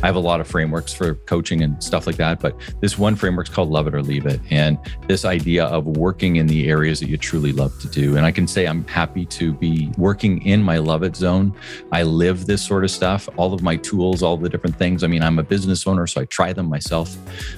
I 0.00 0.06
have 0.06 0.14
a 0.14 0.20
lot 0.20 0.40
of 0.40 0.46
frameworks 0.46 0.94
for 0.94 1.14
coaching 1.14 1.62
and 1.62 1.82
stuff 1.82 2.06
like 2.06 2.16
that, 2.16 2.38
but 2.38 2.54
this 2.80 2.96
one 2.96 3.16
framework 3.16 3.48
is 3.48 3.54
called 3.54 3.68
Love 3.68 3.88
It 3.88 3.94
or 3.94 4.02
Leave 4.02 4.26
It. 4.26 4.40
And 4.50 4.78
this 5.08 5.24
idea 5.24 5.64
of 5.64 5.86
working 5.86 6.36
in 6.36 6.46
the 6.46 6.68
areas 6.68 7.00
that 7.00 7.08
you 7.08 7.16
truly 7.16 7.50
love 7.52 7.76
to 7.80 7.88
do. 7.88 8.16
And 8.16 8.24
I 8.24 8.30
can 8.30 8.46
say 8.46 8.66
I'm 8.66 8.86
happy 8.86 9.26
to 9.26 9.52
be 9.52 9.90
working 9.98 10.46
in 10.46 10.62
my 10.62 10.78
love 10.78 11.02
it 11.02 11.16
zone. 11.16 11.52
I 11.90 12.04
live 12.04 12.46
this 12.46 12.62
sort 12.62 12.84
of 12.84 12.92
stuff, 12.92 13.28
all 13.36 13.52
of 13.52 13.60
my 13.62 13.74
tools, 13.76 14.22
all 14.22 14.36
the 14.36 14.48
different 14.48 14.76
things. 14.76 15.02
I 15.02 15.08
mean, 15.08 15.22
I'm 15.22 15.40
a 15.40 15.42
business 15.42 15.84
owner, 15.84 16.06
so 16.06 16.20
I 16.20 16.26
try 16.26 16.52
them 16.52 16.68
myself. 16.68 17.16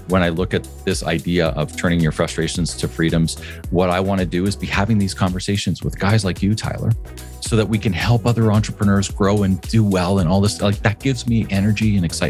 When 0.08 0.22
I 0.22 0.30
look 0.30 0.54
at 0.54 0.66
this 0.86 1.02
idea 1.02 1.48
of 1.48 1.76
turning 1.76 2.00
your 2.00 2.12
frustrations 2.12 2.74
to 2.78 2.88
freedoms, 2.88 3.38
what 3.68 3.90
I 3.90 4.00
want 4.00 4.20
to 4.20 4.26
do 4.26 4.46
is 4.46 4.56
be 4.56 4.66
having 4.66 4.96
these 4.96 5.12
conversations 5.12 5.82
with 5.82 5.98
guys 5.98 6.24
like 6.24 6.42
you, 6.42 6.54
Tyler, 6.54 6.92
so 7.40 7.54
that 7.56 7.68
we 7.68 7.78
can 7.78 7.92
help 7.92 8.26
other 8.26 8.50
entrepreneurs 8.50 9.10
grow 9.10 9.42
and 9.42 9.60
do 9.62 9.84
well 9.84 10.20
and 10.20 10.28
all 10.28 10.40
this. 10.40 10.62
Like 10.62 10.78
that 10.78 11.00
gives 11.00 11.26
me 11.26 11.46
energy 11.50 11.96
and 11.96 12.04
excitement. 12.04 12.29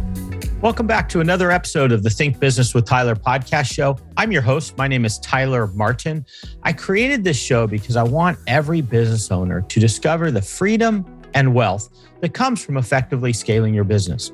Welcome 0.61 0.85
back 0.85 1.09
to 1.09 1.21
another 1.21 1.49
episode 1.49 1.91
of 1.91 2.03
the 2.03 2.11
Think 2.11 2.39
Business 2.39 2.75
with 2.75 2.85
Tyler 2.85 3.15
podcast 3.15 3.73
show. 3.73 3.97
I'm 4.15 4.31
your 4.31 4.43
host. 4.43 4.77
My 4.77 4.87
name 4.87 5.05
is 5.05 5.17
Tyler 5.17 5.65
Martin. 5.65 6.23
I 6.61 6.71
created 6.71 7.23
this 7.23 7.35
show 7.35 7.65
because 7.65 7.95
I 7.95 8.03
want 8.03 8.37
every 8.45 8.81
business 8.81 9.31
owner 9.31 9.61
to 9.61 9.79
discover 9.79 10.29
the 10.29 10.43
freedom 10.43 11.03
and 11.33 11.55
wealth 11.55 11.89
that 12.19 12.35
comes 12.35 12.63
from 12.63 12.77
effectively 12.77 13.33
scaling 13.33 13.73
your 13.73 13.85
business. 13.85 14.31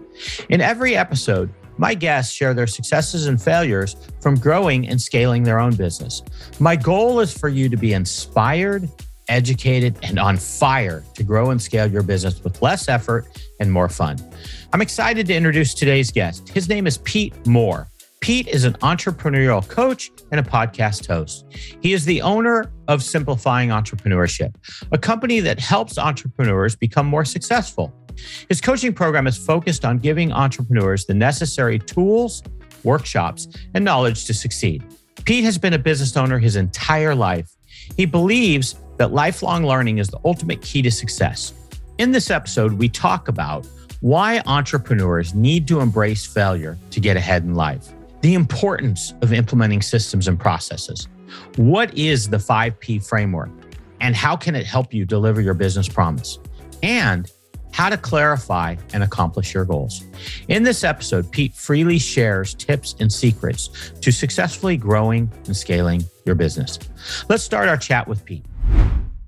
In 0.49 0.59
every 0.59 0.97
episode, 0.97 1.49
my 1.77 1.93
guests 1.93 2.33
share 2.33 2.53
their 2.53 2.67
successes 2.67 3.27
and 3.27 3.41
failures 3.41 3.95
from 4.19 4.35
growing 4.35 4.85
and 4.89 5.01
scaling 5.01 5.43
their 5.43 5.59
own 5.59 5.75
business. 5.75 6.23
My 6.59 6.75
goal 6.75 7.21
is 7.21 7.31
for 7.31 7.47
you 7.47 7.69
to 7.69 7.77
be 7.77 7.93
inspired, 7.93 8.89
educated, 9.27 9.97
and 10.03 10.19
on 10.19 10.37
fire 10.37 11.03
to 11.15 11.23
grow 11.23 11.51
and 11.51 11.61
scale 11.61 11.87
your 11.87 12.03
business 12.03 12.43
with 12.43 12.61
less 12.61 12.87
effort 12.87 13.27
and 13.59 13.71
more 13.71 13.89
fun. 13.89 14.17
I'm 14.73 14.81
excited 14.81 15.27
to 15.27 15.33
introduce 15.33 15.73
today's 15.73 16.11
guest. 16.11 16.49
His 16.49 16.69
name 16.69 16.87
is 16.87 16.97
Pete 16.99 17.33
Moore. 17.45 17.89
Pete 18.19 18.47
is 18.47 18.63
an 18.63 18.73
entrepreneurial 18.75 19.67
coach 19.67 20.11
and 20.31 20.39
a 20.39 20.43
podcast 20.43 21.07
host. 21.07 21.45
He 21.81 21.93
is 21.93 22.03
the 22.03 22.21
owner 22.21 22.71
of 22.87 23.03
Simplifying 23.03 23.69
Entrepreneurship, 23.69 24.55
a 24.91 24.97
company 24.97 25.39
that 25.41 25.59
helps 25.59 25.97
entrepreneurs 25.97 26.75
become 26.75 27.05
more 27.05 27.25
successful. 27.25 27.93
His 28.49 28.59
coaching 28.59 28.93
program 28.93 29.27
is 29.27 29.37
focused 29.37 29.85
on 29.85 29.99
giving 29.99 30.31
entrepreneurs 30.31 31.05
the 31.05 31.13
necessary 31.13 31.77
tools, 31.77 32.41
workshops, 32.83 33.47
and 33.75 33.85
knowledge 33.85 34.25
to 34.25 34.33
succeed. 34.33 34.83
Pete 35.23 35.43
has 35.43 35.57
been 35.57 35.73
a 35.73 35.79
business 35.79 36.17
owner 36.17 36.39
his 36.39 36.55
entire 36.55 37.13
life. 37.13 37.49
He 37.95 38.05
believes 38.05 38.75
that 38.97 39.13
lifelong 39.13 39.65
learning 39.65 39.99
is 39.99 40.07
the 40.07 40.19
ultimate 40.25 40.61
key 40.61 40.81
to 40.81 40.91
success. 40.91 41.53
In 41.97 42.11
this 42.11 42.29
episode, 42.29 42.73
we 42.73 42.89
talk 42.89 43.27
about 43.27 43.67
why 44.01 44.41
entrepreneurs 44.45 45.33
need 45.33 45.67
to 45.67 45.79
embrace 45.79 46.25
failure 46.25 46.77
to 46.91 46.99
get 46.99 47.17
ahead 47.17 47.43
in 47.43 47.55
life, 47.55 47.89
the 48.21 48.33
importance 48.33 49.13
of 49.21 49.33
implementing 49.33 49.81
systems 49.81 50.27
and 50.27 50.39
processes. 50.39 51.07
What 51.55 51.95
is 51.97 52.29
the 52.29 52.37
5P 52.37 53.07
framework 53.07 53.49
and 53.99 54.15
how 54.15 54.35
can 54.35 54.55
it 54.55 54.65
help 54.65 54.93
you 54.93 55.05
deliver 55.05 55.41
your 55.41 55.55
business 55.55 55.87
promise? 55.87 56.39
And 56.83 57.29
how 57.71 57.89
to 57.89 57.97
clarify 57.97 58.75
and 58.93 59.03
accomplish 59.03 59.53
your 59.53 59.65
goals. 59.65 60.03
In 60.47 60.63
this 60.63 60.83
episode, 60.83 61.31
Pete 61.31 61.53
freely 61.53 61.99
shares 61.99 62.53
tips 62.55 62.95
and 62.99 63.11
secrets 63.11 63.91
to 64.01 64.11
successfully 64.11 64.77
growing 64.77 65.31
and 65.45 65.55
scaling 65.55 66.03
your 66.25 66.35
business. 66.35 66.79
Let's 67.29 67.43
start 67.43 67.67
our 67.67 67.77
chat 67.77 68.07
with 68.07 68.25
Pete. 68.25 68.45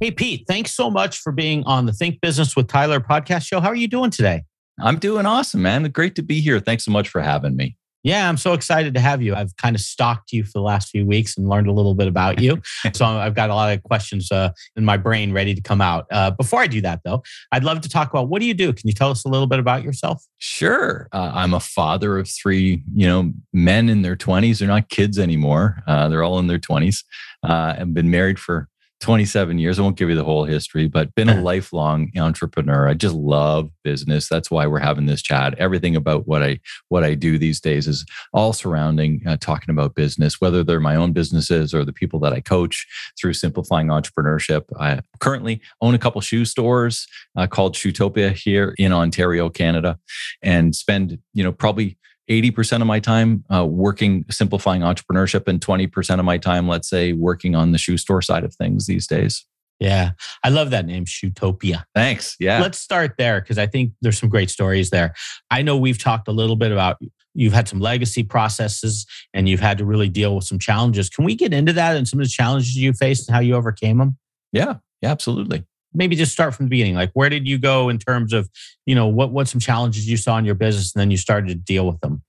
Hey, 0.02 0.12
Pete, 0.12 0.46
thanks 0.48 0.72
so 0.72 0.90
much 0.90 1.20
for 1.20 1.34
being 1.34 1.62
on 1.66 1.86
the 1.86 1.92
Think 1.92 2.22
Business 2.22 2.56
with 2.56 2.70
Tyler 2.70 3.02
podcast 3.02 3.46
show. 3.46 3.60
How 3.60 3.68
are 3.68 3.76
you 3.76 3.90
doing 3.90 4.12
today? 4.12 4.46
I'm 4.80 4.98
doing 4.98 5.26
awesome, 5.26 5.62
man. 5.62 5.84
Great 5.92 6.16
to 6.16 6.22
be 6.22 6.40
here. 6.40 6.62
Thanks 6.62 6.86
so 6.86 6.92
much 6.92 7.10
for 7.10 7.20
having 7.20 7.58
me. 7.58 7.76
Yeah, 8.04 8.30
I'm 8.30 8.38
so 8.38 8.54
excited 8.54 8.94
to 8.94 9.02
have 9.02 9.22
you. 9.22 9.36
I've 9.36 9.54
kind 9.58 9.76
of 9.76 9.82
stalked 9.82 10.32
you 10.32 10.46
for 10.46 10.54
the 10.54 10.62
last 10.62 10.88
few 10.88 11.06
weeks 11.06 11.38
and 11.38 11.50
learned 11.50 11.68
a 11.68 11.74
little 11.74 11.96
bit 11.96 12.08
about 12.08 12.40
you. 12.40 12.62
so 12.94 13.06
I've 13.06 13.36
got 13.36 13.50
a 13.50 13.54
lot 13.54 13.74
of 13.74 13.84
questions 13.84 14.32
uh, 14.32 14.52
in 14.78 14.86
my 14.86 14.96
brain 14.96 15.34
ready 15.34 15.54
to 15.54 15.60
come 15.60 15.82
out. 15.82 16.06
Uh, 16.10 16.32
before 16.32 16.62
I 16.62 16.68
do 16.68 16.80
that, 16.80 17.02
though, 17.04 17.22
I'd 17.52 17.66
love 17.66 17.82
to 17.82 17.90
talk 17.90 18.10
about 18.10 18.30
what 18.30 18.40
do 18.40 18.46
you 18.46 18.54
do? 18.54 18.72
Can 18.72 18.88
you 18.88 18.94
tell 18.94 19.12
us 19.12 19.26
a 19.26 19.28
little 19.28 19.48
bit 19.48 19.60
about 19.60 19.84
yourself? 19.84 20.24
Sure. 20.38 21.10
Uh, 21.12 21.32
I'm 21.34 21.54
a 21.54 21.60
father 21.60 22.18
of 22.18 22.30
three, 22.30 22.84
you 22.96 23.06
know, 23.06 23.34
men 23.52 23.90
in 23.90 24.02
their 24.02 24.16
20s. 24.16 24.60
They're 24.60 24.68
not 24.70 24.88
kids 24.88 25.20
anymore. 25.20 25.84
Uh, 25.86 26.08
they're 26.08 26.24
all 26.24 26.40
in 26.40 26.48
their 26.48 26.58
20s. 26.58 27.04
Uh, 27.44 27.76
and 27.78 27.94
been 27.94 28.10
married 28.10 28.40
for 28.40 28.70
27 29.00 29.60
years. 29.60 29.80
I 29.80 29.82
won't 29.82 29.98
give 29.98 30.10
you 30.10 30.16
the 30.16 30.24
whole 30.24 30.44
history, 30.44 30.88
but 30.88 31.14
been 31.16 31.30
a 31.30 31.42
lifelong 31.50 32.12
entrepreneur. 32.18 32.88
I 32.88 32.94
just 32.94 33.16
love 33.16 33.70
business. 33.84 34.28
That's 34.28 34.52
why 34.52 34.68
we're 34.68 34.80
having 34.80 35.06
this 35.06 35.22
chat. 35.22 35.58
Everything 35.58 35.96
about 35.96 36.28
what 36.28 36.44
I 36.44 36.60
what 36.90 37.04
I 37.04 37.14
do 37.14 37.38
these 37.38 37.62
days 37.62 37.88
is 37.88 38.06
all 38.34 38.52
surrounding 38.52 39.22
uh, 39.26 39.38
talking 39.38 39.70
about 39.70 39.96
business, 39.96 40.42
whether 40.42 40.64
they're 40.64 40.80
my 40.80 40.96
own 40.96 41.14
businesses 41.14 41.74
or 41.74 41.86
the 41.86 41.94
people 41.94 42.20
that 42.20 42.34
I 42.34 42.42
coach 42.42 42.88
through 43.20 43.34
simplifying 43.34 43.88
entrepreneurship. 43.88 44.64
I 44.80 45.02
currently 45.20 45.62
own 45.82 45.94
a 45.94 46.00
couple 46.00 46.20
shoe 46.22 46.46
stores 46.46 47.08
uh, 47.38 47.48
called 47.48 47.76
Shoetopia 47.76 48.34
here 48.34 48.76
in 48.78 48.92
Ontario, 48.92 49.50
Canada, 49.50 50.00
and 50.42 50.76
spend 50.76 51.20
you 51.34 51.44
know 51.44 51.52
probably 51.52 51.98
80% 52.30 52.82
of 52.82 52.88
my 52.88 53.00
time 53.00 53.44
uh, 53.54 53.66
working 53.66 54.26
simplifying 54.30 54.82
entrepreneurship 54.82 55.48
and 55.48 55.60
20% 55.60 56.20
of 56.20 56.26
my 56.26 56.38
time 56.38 56.68
let's 56.68 56.90
say 56.90 57.14
working 57.14 57.56
on 57.56 57.72
the 57.72 57.78
shoe 57.78 57.98
store 57.98 58.22
side 58.22 58.44
of 58.44 58.54
things 58.56 58.86
these 58.86 59.08
days. 59.08 59.46
Yeah. 59.80 60.12
I 60.44 60.50
love 60.50 60.72
that 60.72 60.86
name 60.86 61.06
Shoetopia. 61.06 61.86
Thanks. 61.96 62.36
Yeah. 62.40 62.62
Let's 62.62 62.78
start 62.78 63.16
there 63.18 63.40
because 63.40 63.58
i 63.58 63.66
think 63.66 63.94
there's 64.02 64.20
some 64.20 64.30
great 64.30 64.50
stories 64.50 64.90
there. 64.90 65.14
I 65.50 65.62
know 65.62 65.78
we've 65.78 65.98
talked 65.98 66.28
a 66.28 66.34
little 66.34 66.56
bit 66.56 66.72
about 66.72 66.98
you've 67.34 67.54
had 67.54 67.68
some 67.68 67.80
legacy 67.80 68.24
processes 68.24 69.06
and 69.34 69.48
you've 69.48 69.60
had 69.60 69.78
to 69.78 69.86
really 69.86 70.10
deal 70.10 70.36
with 70.36 70.46
some 70.46 70.60
challenges. 70.60 71.10
Can 71.10 71.24
we 71.24 71.36
get 71.36 71.54
into 71.54 71.74
that 71.74 71.96
and 71.96 72.08
some 72.08 72.20
of 72.20 72.26
the 72.26 72.32
challenges 72.32 72.76
you 72.76 72.92
faced 72.94 73.28
and 73.28 73.36
how 73.36 73.42
you 73.42 73.56
overcame 73.56 73.98
them 73.98 74.18
yeah. 74.52 74.76
Yeah 75.02 75.12
absolutely 75.12 75.64
maybe 75.94 76.16
just 76.16 76.32
start 76.32 76.54
from 76.54 76.66
the 76.66 76.70
beginning 76.70 76.96
like 76.96 77.12
where 77.14 77.30
did 77.30 77.48
you 77.48 77.58
go 77.58 77.90
in 77.90 77.98
terms 77.98 78.34
of 78.34 78.50
you 78.86 78.96
know 78.96 79.08
what 79.08 79.32
what 79.32 79.48
some 79.48 79.60
challenges 79.60 80.08
you 80.08 80.18
saw 80.18 80.38
in 80.38 80.46
your 80.46 80.56
business 80.56 80.94
and 80.94 81.02
then 81.02 81.12
you 81.12 81.18
started 81.18 81.48
to 81.48 81.56
deal 81.56 81.88
with 81.88 82.00
them 82.02 82.22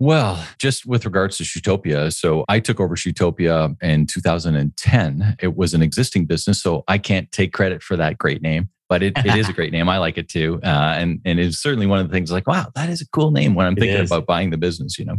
well, 0.00 0.46
just 0.60 0.86
with 0.86 1.04
regards 1.04 1.38
to 1.38 1.42
Shoetopia, 1.42 2.12
so 2.12 2.44
I 2.48 2.60
took 2.60 2.78
over 2.78 2.94
Shoetopia 2.94 3.76
in 3.82 4.06
2010. 4.06 5.36
It 5.40 5.56
was 5.56 5.74
an 5.74 5.82
existing 5.82 6.26
business, 6.26 6.62
so 6.62 6.84
I 6.86 6.98
can't 6.98 7.30
take 7.32 7.52
credit 7.52 7.82
for 7.82 7.96
that 7.96 8.16
great 8.16 8.40
name. 8.40 8.68
But 8.88 9.02
it, 9.02 9.12
it 9.18 9.34
is 9.36 9.48
a 9.48 9.52
great 9.58 9.72
name. 9.72 9.88
I 9.88 9.98
like 9.98 10.18
it 10.18 10.28
too. 10.28 10.60
Uh, 10.64 10.94
and, 10.96 11.20
and 11.24 11.38
it's 11.38 11.58
certainly 11.58 11.86
one 11.86 11.98
of 11.98 12.08
the 12.08 12.12
things 12.12 12.32
like, 12.32 12.46
wow, 12.46 12.66
that 12.74 12.88
is 12.88 13.00
a 13.00 13.08
cool 13.08 13.30
name 13.30 13.54
when 13.54 13.66
I'm 13.66 13.76
thinking 13.76 14.04
about 14.04 14.26
buying 14.26 14.50
the 14.50 14.56
business, 14.56 14.98
you 14.98 15.04
know? 15.04 15.18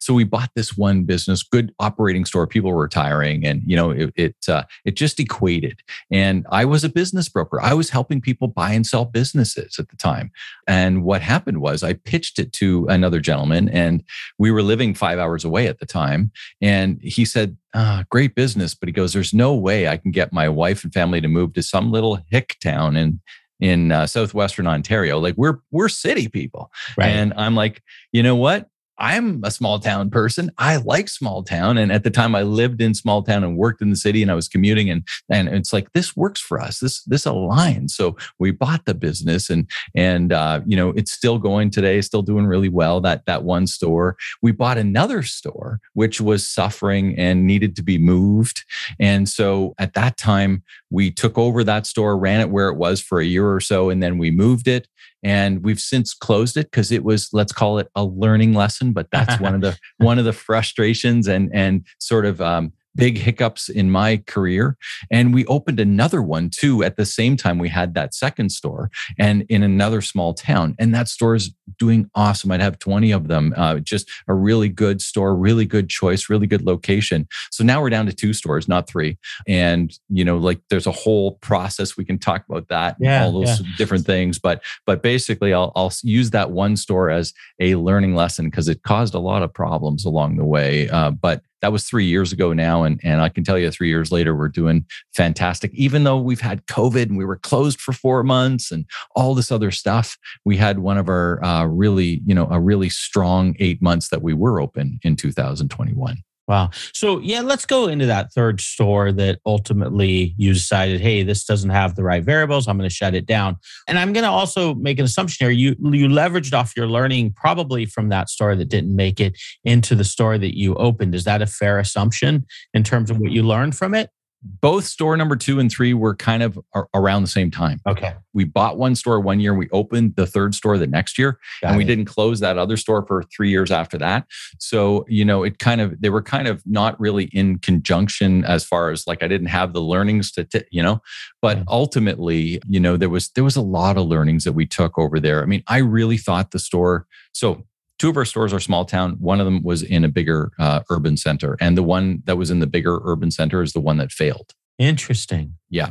So 0.00 0.14
we 0.14 0.24
bought 0.24 0.50
this 0.54 0.76
one 0.76 1.04
business, 1.04 1.42
good 1.42 1.74
operating 1.78 2.24
store. 2.24 2.46
People 2.46 2.72
were 2.72 2.82
retiring 2.82 3.44
and, 3.44 3.62
you 3.66 3.76
know, 3.76 3.90
it, 3.90 4.12
it, 4.16 4.36
uh, 4.48 4.64
it 4.84 4.96
just 4.96 5.20
equated. 5.20 5.80
And 6.10 6.46
I 6.50 6.64
was 6.64 6.84
a 6.84 6.88
business 6.88 7.28
broker. 7.28 7.60
I 7.60 7.74
was 7.74 7.90
helping 7.90 8.20
people 8.20 8.48
buy 8.48 8.72
and 8.72 8.86
sell 8.86 9.04
businesses 9.04 9.78
at 9.78 9.88
the 9.88 9.96
time. 9.96 10.30
And 10.66 11.04
what 11.04 11.22
happened 11.22 11.60
was 11.60 11.82
I 11.82 11.94
pitched 11.94 12.38
it 12.38 12.52
to 12.54 12.86
another 12.88 13.20
gentleman 13.20 13.68
and 13.68 14.02
we 14.38 14.50
were 14.50 14.62
living 14.62 14.94
five 14.94 15.18
hours 15.18 15.44
away 15.44 15.66
at 15.66 15.78
the 15.78 15.86
time. 15.86 16.30
And 16.60 17.00
he 17.02 17.24
said, 17.24 17.56
ah, 17.74 18.04
great 18.10 18.34
business. 18.34 18.74
But 18.74 18.88
he 18.88 18.92
goes, 18.92 19.12
there's 19.12 19.34
no 19.34 19.54
way 19.54 19.88
I 19.88 19.96
can 19.96 20.10
get 20.10 20.32
my 20.32 20.48
wife 20.48 20.84
and 20.84 20.92
family 20.92 21.20
to 21.20 21.28
move 21.28 21.52
to 21.54 21.62
some 21.62 21.90
little 21.90 22.18
hick 22.30 22.56
town 22.62 22.96
in 22.96 23.20
in 23.60 23.92
uh, 23.92 24.06
southwestern 24.06 24.66
Ontario. 24.66 25.18
Like 25.18 25.34
we're 25.36 25.58
we're 25.70 25.88
city 25.88 26.28
people, 26.28 26.70
right. 26.96 27.08
and 27.08 27.34
I'm 27.36 27.54
like, 27.54 27.82
you 28.12 28.22
know 28.22 28.36
what? 28.36 28.69
I'm 29.00 29.42
a 29.42 29.50
small 29.50 29.78
town 29.78 30.10
person. 30.10 30.50
I 30.58 30.76
like 30.76 31.08
small 31.08 31.42
town. 31.42 31.78
And 31.78 31.90
at 31.90 32.04
the 32.04 32.10
time 32.10 32.34
I 32.34 32.42
lived 32.42 32.82
in 32.82 32.94
small 32.94 33.22
town 33.22 33.42
and 33.42 33.56
worked 33.56 33.80
in 33.80 33.88
the 33.88 33.96
city 33.96 34.20
and 34.22 34.30
I 34.30 34.34
was 34.34 34.46
commuting 34.46 34.90
and, 34.90 35.02
and 35.30 35.48
it's 35.48 35.72
like, 35.72 35.92
this 35.94 36.14
works 36.14 36.40
for 36.40 36.60
us. 36.60 36.80
This, 36.80 37.02
this 37.04 37.24
aligns. 37.24 37.92
So 37.92 38.16
we 38.38 38.50
bought 38.50 38.84
the 38.84 38.94
business 38.94 39.48
and, 39.48 39.68
and, 39.94 40.32
uh, 40.32 40.60
you 40.66 40.76
know, 40.76 40.90
it's 40.90 41.12
still 41.12 41.38
going 41.38 41.70
today, 41.70 42.00
still 42.02 42.22
doing 42.22 42.46
really 42.46 42.68
well. 42.68 43.00
That, 43.00 43.24
that 43.24 43.42
one 43.42 43.66
store, 43.66 44.16
we 44.42 44.52
bought 44.52 44.76
another 44.76 45.22
store, 45.22 45.80
which 45.94 46.20
was 46.20 46.46
suffering 46.46 47.18
and 47.18 47.46
needed 47.46 47.76
to 47.76 47.82
be 47.82 47.96
moved. 47.96 48.64
And 48.98 49.28
so 49.28 49.74
at 49.78 49.94
that 49.94 50.18
time 50.18 50.62
we 50.90 51.10
took 51.10 51.38
over 51.38 51.64
that 51.64 51.86
store, 51.86 52.18
ran 52.18 52.40
it 52.40 52.50
where 52.50 52.68
it 52.68 52.76
was 52.76 53.00
for 53.00 53.18
a 53.18 53.24
year 53.24 53.50
or 53.50 53.60
so, 53.60 53.88
and 53.88 54.02
then 54.02 54.18
we 54.18 54.30
moved 54.30 54.68
it 54.68 54.86
and 55.22 55.62
we've 55.62 55.80
since 55.80 56.14
closed 56.14 56.56
it 56.56 56.70
because 56.70 56.90
it 56.90 57.04
was 57.04 57.28
let's 57.32 57.52
call 57.52 57.78
it 57.78 57.88
a 57.94 58.04
learning 58.04 58.54
lesson 58.54 58.92
but 58.92 59.06
that's 59.12 59.40
one 59.40 59.54
of 59.54 59.60
the 59.60 59.78
one 59.98 60.18
of 60.18 60.24
the 60.24 60.32
frustrations 60.32 61.28
and 61.28 61.50
and 61.54 61.86
sort 61.98 62.24
of 62.24 62.40
um, 62.40 62.72
big 62.94 63.18
hiccups 63.18 63.68
in 63.68 63.90
my 63.90 64.16
career. 64.26 64.76
And 65.10 65.32
we 65.32 65.46
opened 65.46 65.80
another 65.80 66.22
one 66.22 66.50
too 66.50 66.82
at 66.82 66.96
the 66.96 67.06
same 67.06 67.36
time 67.36 67.58
we 67.58 67.68
had 67.68 67.94
that 67.94 68.14
second 68.14 68.50
store 68.50 68.90
and 69.18 69.42
in 69.48 69.62
another 69.62 70.00
small 70.00 70.34
town. 70.34 70.74
And 70.78 70.94
that 70.94 71.08
store 71.08 71.34
is 71.34 71.54
doing 71.78 72.10
awesome. 72.14 72.50
I'd 72.50 72.60
have 72.60 72.78
20 72.78 73.12
of 73.12 73.28
them. 73.28 73.54
Uh, 73.56 73.78
just 73.78 74.10
a 74.28 74.34
really 74.34 74.68
good 74.68 75.00
store, 75.00 75.34
really 75.34 75.64
good 75.64 75.88
choice, 75.88 76.28
really 76.28 76.46
good 76.46 76.62
location. 76.62 77.28
So 77.50 77.64
now 77.64 77.80
we're 77.80 77.90
down 77.90 78.06
to 78.06 78.12
two 78.12 78.32
stores, 78.32 78.68
not 78.68 78.88
three. 78.88 79.18
And, 79.46 79.96
you 80.08 80.24
know, 80.24 80.36
like 80.36 80.60
there's 80.68 80.86
a 80.86 80.92
whole 80.92 81.32
process. 81.36 81.96
We 81.96 82.04
can 82.04 82.18
talk 82.18 82.44
about 82.48 82.68
that, 82.68 82.96
yeah, 83.00 83.24
all 83.24 83.32
those 83.32 83.60
yeah. 83.60 83.66
different 83.76 84.04
things. 84.04 84.38
But, 84.38 84.62
but 84.86 85.02
basically, 85.02 85.54
I'll, 85.54 85.72
I'll 85.76 85.92
use 86.02 86.30
that 86.30 86.50
one 86.50 86.76
store 86.76 87.10
as 87.10 87.32
a 87.60 87.76
learning 87.76 88.14
lesson 88.14 88.46
because 88.46 88.68
it 88.68 88.82
caused 88.82 89.14
a 89.14 89.18
lot 89.18 89.42
of 89.42 89.52
problems 89.52 90.04
along 90.04 90.36
the 90.36 90.44
way. 90.44 90.88
Uh, 90.88 91.10
but 91.10 91.42
that 91.60 91.72
was 91.72 91.84
three 91.84 92.06
years 92.06 92.32
ago 92.32 92.52
now. 92.52 92.82
And, 92.82 93.00
and 93.02 93.20
I 93.20 93.28
can 93.28 93.44
tell 93.44 93.58
you 93.58 93.70
three 93.70 93.88
years 93.88 94.10
later, 94.10 94.34
we're 94.34 94.48
doing 94.48 94.84
fantastic. 95.14 95.72
Even 95.74 96.04
though 96.04 96.18
we've 96.18 96.40
had 96.40 96.66
COVID 96.66 97.04
and 97.04 97.16
we 97.16 97.24
were 97.24 97.36
closed 97.36 97.80
for 97.80 97.92
four 97.92 98.22
months 98.22 98.70
and 98.70 98.84
all 99.14 99.34
this 99.34 99.52
other 99.52 99.70
stuff, 99.70 100.16
we 100.44 100.56
had 100.56 100.78
one 100.78 100.98
of 100.98 101.08
our 101.08 101.42
uh, 101.44 101.64
really, 101.64 102.22
you 102.26 102.34
know, 102.34 102.48
a 102.50 102.60
really 102.60 102.88
strong 102.88 103.54
eight 103.58 103.80
months 103.82 104.08
that 104.08 104.22
we 104.22 104.34
were 104.34 104.60
open 104.60 104.98
in 105.02 105.16
2021. 105.16 106.22
Wow. 106.50 106.70
So 106.92 107.20
yeah, 107.20 107.42
let's 107.42 107.64
go 107.64 107.86
into 107.86 108.06
that 108.06 108.32
third 108.32 108.60
store 108.60 109.12
that 109.12 109.38
ultimately 109.46 110.34
you 110.36 110.52
decided, 110.52 111.00
hey, 111.00 111.22
this 111.22 111.44
doesn't 111.44 111.70
have 111.70 111.94
the 111.94 112.02
right 112.02 112.24
variables. 112.24 112.66
I'm 112.66 112.76
going 112.76 112.88
to 112.88 112.94
shut 112.94 113.14
it 113.14 113.24
down. 113.24 113.54
And 113.86 113.96
I'm 113.96 114.12
going 114.12 114.24
to 114.24 114.30
also 114.30 114.74
make 114.74 114.98
an 114.98 115.04
assumption 115.04 115.46
here. 115.46 115.52
You 115.52 115.76
you 115.92 116.08
leveraged 116.08 116.52
off 116.52 116.76
your 116.76 116.88
learning 116.88 117.34
probably 117.36 117.86
from 117.86 118.08
that 118.08 118.28
store 118.28 118.56
that 118.56 118.64
didn't 118.64 118.96
make 118.96 119.20
it 119.20 119.38
into 119.62 119.94
the 119.94 120.02
store 120.02 120.38
that 120.38 120.58
you 120.58 120.74
opened. 120.74 121.14
Is 121.14 121.22
that 121.22 121.40
a 121.40 121.46
fair 121.46 121.78
assumption 121.78 122.44
in 122.74 122.82
terms 122.82 123.12
of 123.12 123.18
what 123.18 123.30
you 123.30 123.44
learned 123.44 123.76
from 123.76 123.94
it? 123.94 124.10
Both 124.42 124.84
store 124.84 125.16
number 125.16 125.36
two 125.36 125.60
and 125.60 125.70
three 125.70 125.92
were 125.92 126.14
kind 126.14 126.42
of 126.42 126.58
around 126.94 127.22
the 127.22 127.28
same 127.28 127.50
time. 127.50 127.80
Okay. 127.86 128.14
We 128.32 128.44
bought 128.44 128.78
one 128.78 128.94
store 128.94 129.20
one 129.20 129.40
year 129.40 129.54
we 129.54 129.68
opened 129.70 130.16
the 130.16 130.26
third 130.26 130.54
store 130.54 130.78
the 130.78 130.86
next 130.86 131.18
year. 131.18 131.38
Got 131.60 131.68
and 131.68 131.76
we 131.76 131.84
didn't 131.84 132.06
close 132.06 132.40
that 132.40 132.56
other 132.56 132.76
store 132.76 133.04
for 133.06 133.24
three 133.24 133.50
years 133.50 133.70
after 133.70 133.98
that. 133.98 134.26
So, 134.58 135.04
you 135.08 135.24
know, 135.24 135.42
it 135.42 135.58
kind 135.58 135.80
of, 135.80 136.00
they 136.00 136.08
were 136.08 136.22
kind 136.22 136.48
of 136.48 136.62
not 136.64 136.98
really 136.98 137.24
in 137.32 137.58
conjunction 137.58 138.44
as 138.44 138.64
far 138.64 138.90
as 138.90 139.06
like 139.06 139.22
I 139.22 139.28
didn't 139.28 139.48
have 139.48 139.72
the 139.72 139.82
learnings 139.82 140.32
to, 140.32 140.44
t- 140.44 140.64
you 140.70 140.82
know, 140.82 141.02
but 141.42 141.58
yeah. 141.58 141.64
ultimately, 141.68 142.62
you 142.68 142.80
know, 142.80 142.96
there 142.96 143.10
was, 143.10 143.28
there 143.30 143.44
was 143.44 143.56
a 143.56 143.62
lot 143.62 143.98
of 143.98 144.06
learnings 144.06 144.44
that 144.44 144.52
we 144.52 144.66
took 144.66 144.98
over 144.98 145.20
there. 145.20 145.42
I 145.42 145.46
mean, 145.46 145.62
I 145.66 145.78
really 145.78 146.16
thought 146.16 146.52
the 146.52 146.58
store, 146.58 147.06
so 147.32 147.66
two 148.00 148.08
of 148.08 148.16
our 148.16 148.24
stores 148.24 148.52
are 148.52 148.58
small 148.58 148.84
town. 148.84 149.12
One 149.20 149.40
of 149.40 149.44
them 149.44 149.62
was 149.62 149.82
in 149.82 150.04
a 150.04 150.08
bigger 150.08 150.50
uh, 150.58 150.80
urban 150.90 151.16
center, 151.16 151.56
and 151.60 151.76
the 151.76 151.82
one 151.82 152.22
that 152.24 152.36
was 152.36 152.50
in 152.50 152.58
the 152.58 152.66
bigger 152.66 152.98
urban 153.04 153.30
center 153.30 153.62
is 153.62 153.74
the 153.74 153.80
one 153.80 153.98
that 153.98 154.10
failed. 154.10 154.54
Interesting. 154.78 155.54
Yeah. 155.68 155.90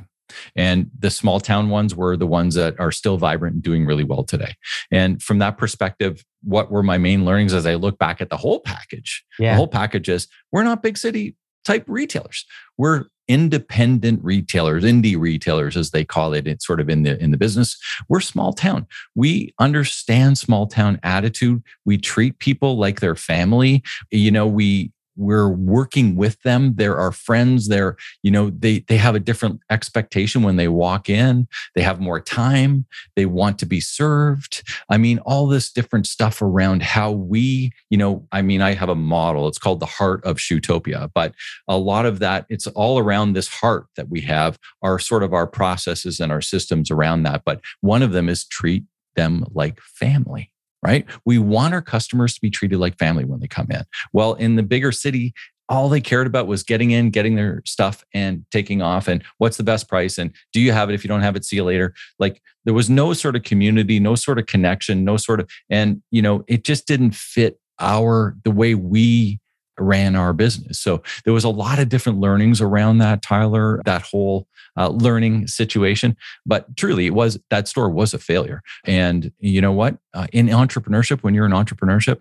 And 0.56 0.90
the 0.98 1.10
small 1.10 1.40
town 1.40 1.70
ones 1.70 1.96
were 1.96 2.18
the 2.18 2.28
ones 2.28 2.56
that 2.56 2.80
are 2.80 2.92
still 2.92 3.18
vibrant 3.18 3.56
and 3.56 3.64
doing 3.64 3.86
really 3.86 4.04
well 4.04 4.24
today. 4.24 4.56
And 4.92 5.22
from 5.22 5.40
that 5.40 5.58
perspective, 5.58 6.24
what 6.44 6.72
were 6.72 6.84
my 6.84 6.98
main 6.98 7.26
learnings 7.26 7.54
as 7.54 7.66
I 7.66 7.76
look 7.76 7.98
back 7.98 8.22
at 8.22 8.30
the 8.30 8.38
whole 8.38 8.60
package? 8.60 9.24
Yeah. 9.40 9.54
The 9.54 9.58
whole 9.58 9.68
package 9.68 10.10
is 10.10 10.28
we're 10.52 10.64
not 10.64 10.84
big 10.84 10.98
city 10.98 11.36
type 11.66 11.84
retailers. 11.88 12.46
We're 12.78 13.06
independent 13.30 14.22
retailers, 14.24 14.84
indie 14.84 15.18
retailers, 15.18 15.78
as 15.78 15.92
they 15.92 16.04
call 16.04 16.34
it, 16.34 16.48
it's 16.48 16.66
sort 16.66 16.82
of 16.82 16.90
in 16.90 17.04
the 17.04 17.22
in 17.22 17.32
the 17.32 17.38
business. 17.38 17.78
We're 18.10 18.20
small 18.20 18.52
town. 18.52 18.88
We 19.16 19.54
understand 19.60 20.38
small 20.38 20.68
town 20.68 21.00
attitude. 21.04 21.64
We 21.86 21.98
treat 21.98 22.40
people 22.40 22.78
like 22.78 23.00
their 23.00 23.16
family. 23.16 23.84
You 24.12 24.32
know, 24.32 24.48
we 24.48 24.92
we're 25.20 25.50
working 25.50 26.16
with 26.16 26.42
them. 26.44 26.74
They're 26.76 26.98
our 26.98 27.12
friends. 27.12 27.68
They're 27.68 27.98
you 28.24 28.32
know 28.32 28.50
they 28.50 28.80
they 28.88 28.98
have 28.98 29.16
a 29.16 29.20
different 29.20 29.60
expectation 29.70 30.42
when 30.44 30.56
they 30.56 30.68
walk 30.68 31.10
in. 31.10 31.48
They 31.76 31.82
have 31.82 32.00
more 32.00 32.20
time. 32.20 32.86
They 33.16 33.26
want 33.26 33.60
to 33.60 33.66
be 33.66 33.82
served. 33.82 34.64
I 34.90 34.98
mean 34.98 35.20
all 35.20 35.48
this 35.48 35.72
different 35.72 36.08
stuff 36.08 36.42
around 36.42 36.82
how 36.82 37.12
we 37.12 37.72
you 37.90 37.98
know 37.98 38.28
i 38.32 38.42
mean 38.42 38.62
i 38.62 38.74
have 38.74 38.90
a 38.90 38.96
model. 38.96 39.48
It's 39.48 39.60
called 39.60 39.80
the 39.80 39.86
heart 39.86 40.24
of 40.24 40.38
Shoetopia 40.38 41.12
but 41.14 41.34
a 41.68 41.78
lot 41.78 42.06
of 42.06 42.20
that 42.20 42.46
it's 42.50 42.68
all 42.68 42.98
around 42.98 43.34
this 43.34 43.48
heart 43.48 43.88
that 43.96 44.10
we 44.10 44.22
have 44.22 44.58
are 44.82 45.00
sort 45.00 45.24
of 45.24 45.34
our 45.34 45.48
processes 45.48 46.20
and 46.20 46.32
our 46.32 46.42
systems 46.42 46.90
around 46.90 47.24
that 47.24 47.44
but 47.46 47.62
one 47.82 48.02
of 48.02 48.12
them 48.12 48.30
is 48.30 48.46
treat 48.46 48.84
them 49.16 49.46
like 49.54 49.80
family 49.82 50.52
right? 50.84 51.06
We 51.26 51.40
want 51.40 51.74
our 51.74 51.82
customers 51.82 52.34
to 52.36 52.42
be 52.42 52.50
treated 52.50 52.80
like 52.80 52.98
family 52.98 53.26
when 53.26 53.40
they 53.40 53.48
come 53.48 53.68
in. 53.70 53.84
Well, 54.14 54.34
in 54.36 54.56
the 54.56 54.64
bigger 54.64 54.92
city, 54.92 55.34
all 55.70 55.88
they 55.88 56.02
cared 56.02 56.26
about 56.26 56.48
was 56.48 56.64
getting 56.64 56.92
in, 56.92 57.12
getting 57.12 57.36
their 57.36 57.62
stuff 57.66 58.04
and 58.14 58.44
taking 58.52 58.82
off. 58.82 59.08
And 59.08 59.24
what's 59.38 59.58
the 59.58 59.64
best 59.64 59.88
price? 59.88 60.18
And 60.18 60.34
do 60.52 60.60
you 60.60 60.72
have 60.72 60.90
it? 60.90 60.96
If 60.96 61.04
you 61.04 61.08
don't 61.08 61.22
have 61.22 61.36
it, 61.36 61.46
see 61.46 61.58
you 61.58 61.64
later. 61.64 61.94
Like 62.18 62.42
there 62.66 62.74
was 62.74 62.90
no 62.90 63.14
sort 63.14 63.36
of 63.36 63.44
community, 63.44 64.00
no 64.00 64.16
sort 64.16 64.40
of 64.40 64.48
connection, 64.48 65.04
no 65.04 65.16
sort 65.16 65.40
of, 65.40 65.50
and 65.70 66.02
you 66.10 66.22
know, 66.22 66.44
it 66.48 66.64
just 66.64 66.88
didn't 66.88 67.14
fit 67.14 67.60
our, 67.80 68.36
the 68.44 68.52
way 68.52 68.74
we 68.74 69.40
ran 69.80 70.16
our 70.16 70.34
business. 70.34 70.80
So 70.80 71.02
there 71.26 71.34
was 71.34 71.44
a 71.44 71.50
lot 71.50 71.80
of 71.80 71.90
different 71.90 72.20
learnings 72.20 72.62
around 72.62 73.00
that, 73.00 73.22
Tyler, 73.22 73.82
that 73.86 74.04
whole 74.04 74.48
uh, 74.78 74.90
learning 74.90 75.48
situation. 75.48 76.16
But 76.46 76.76
truly, 76.78 77.06
it 77.06 77.14
was 77.14 77.40
that 77.50 77.68
store 77.68 77.90
was 77.90 78.14
a 78.14 78.20
failure. 78.20 78.62
And 78.86 79.32
you 79.40 79.62
know 79.62 79.74
what? 79.74 79.98
Uh, 80.14 80.28
in 80.32 80.48
entrepreneurship, 80.48 81.22
when 81.22 81.34
you're 81.34 81.46
in 81.46 81.52
entrepreneurship 81.52 82.20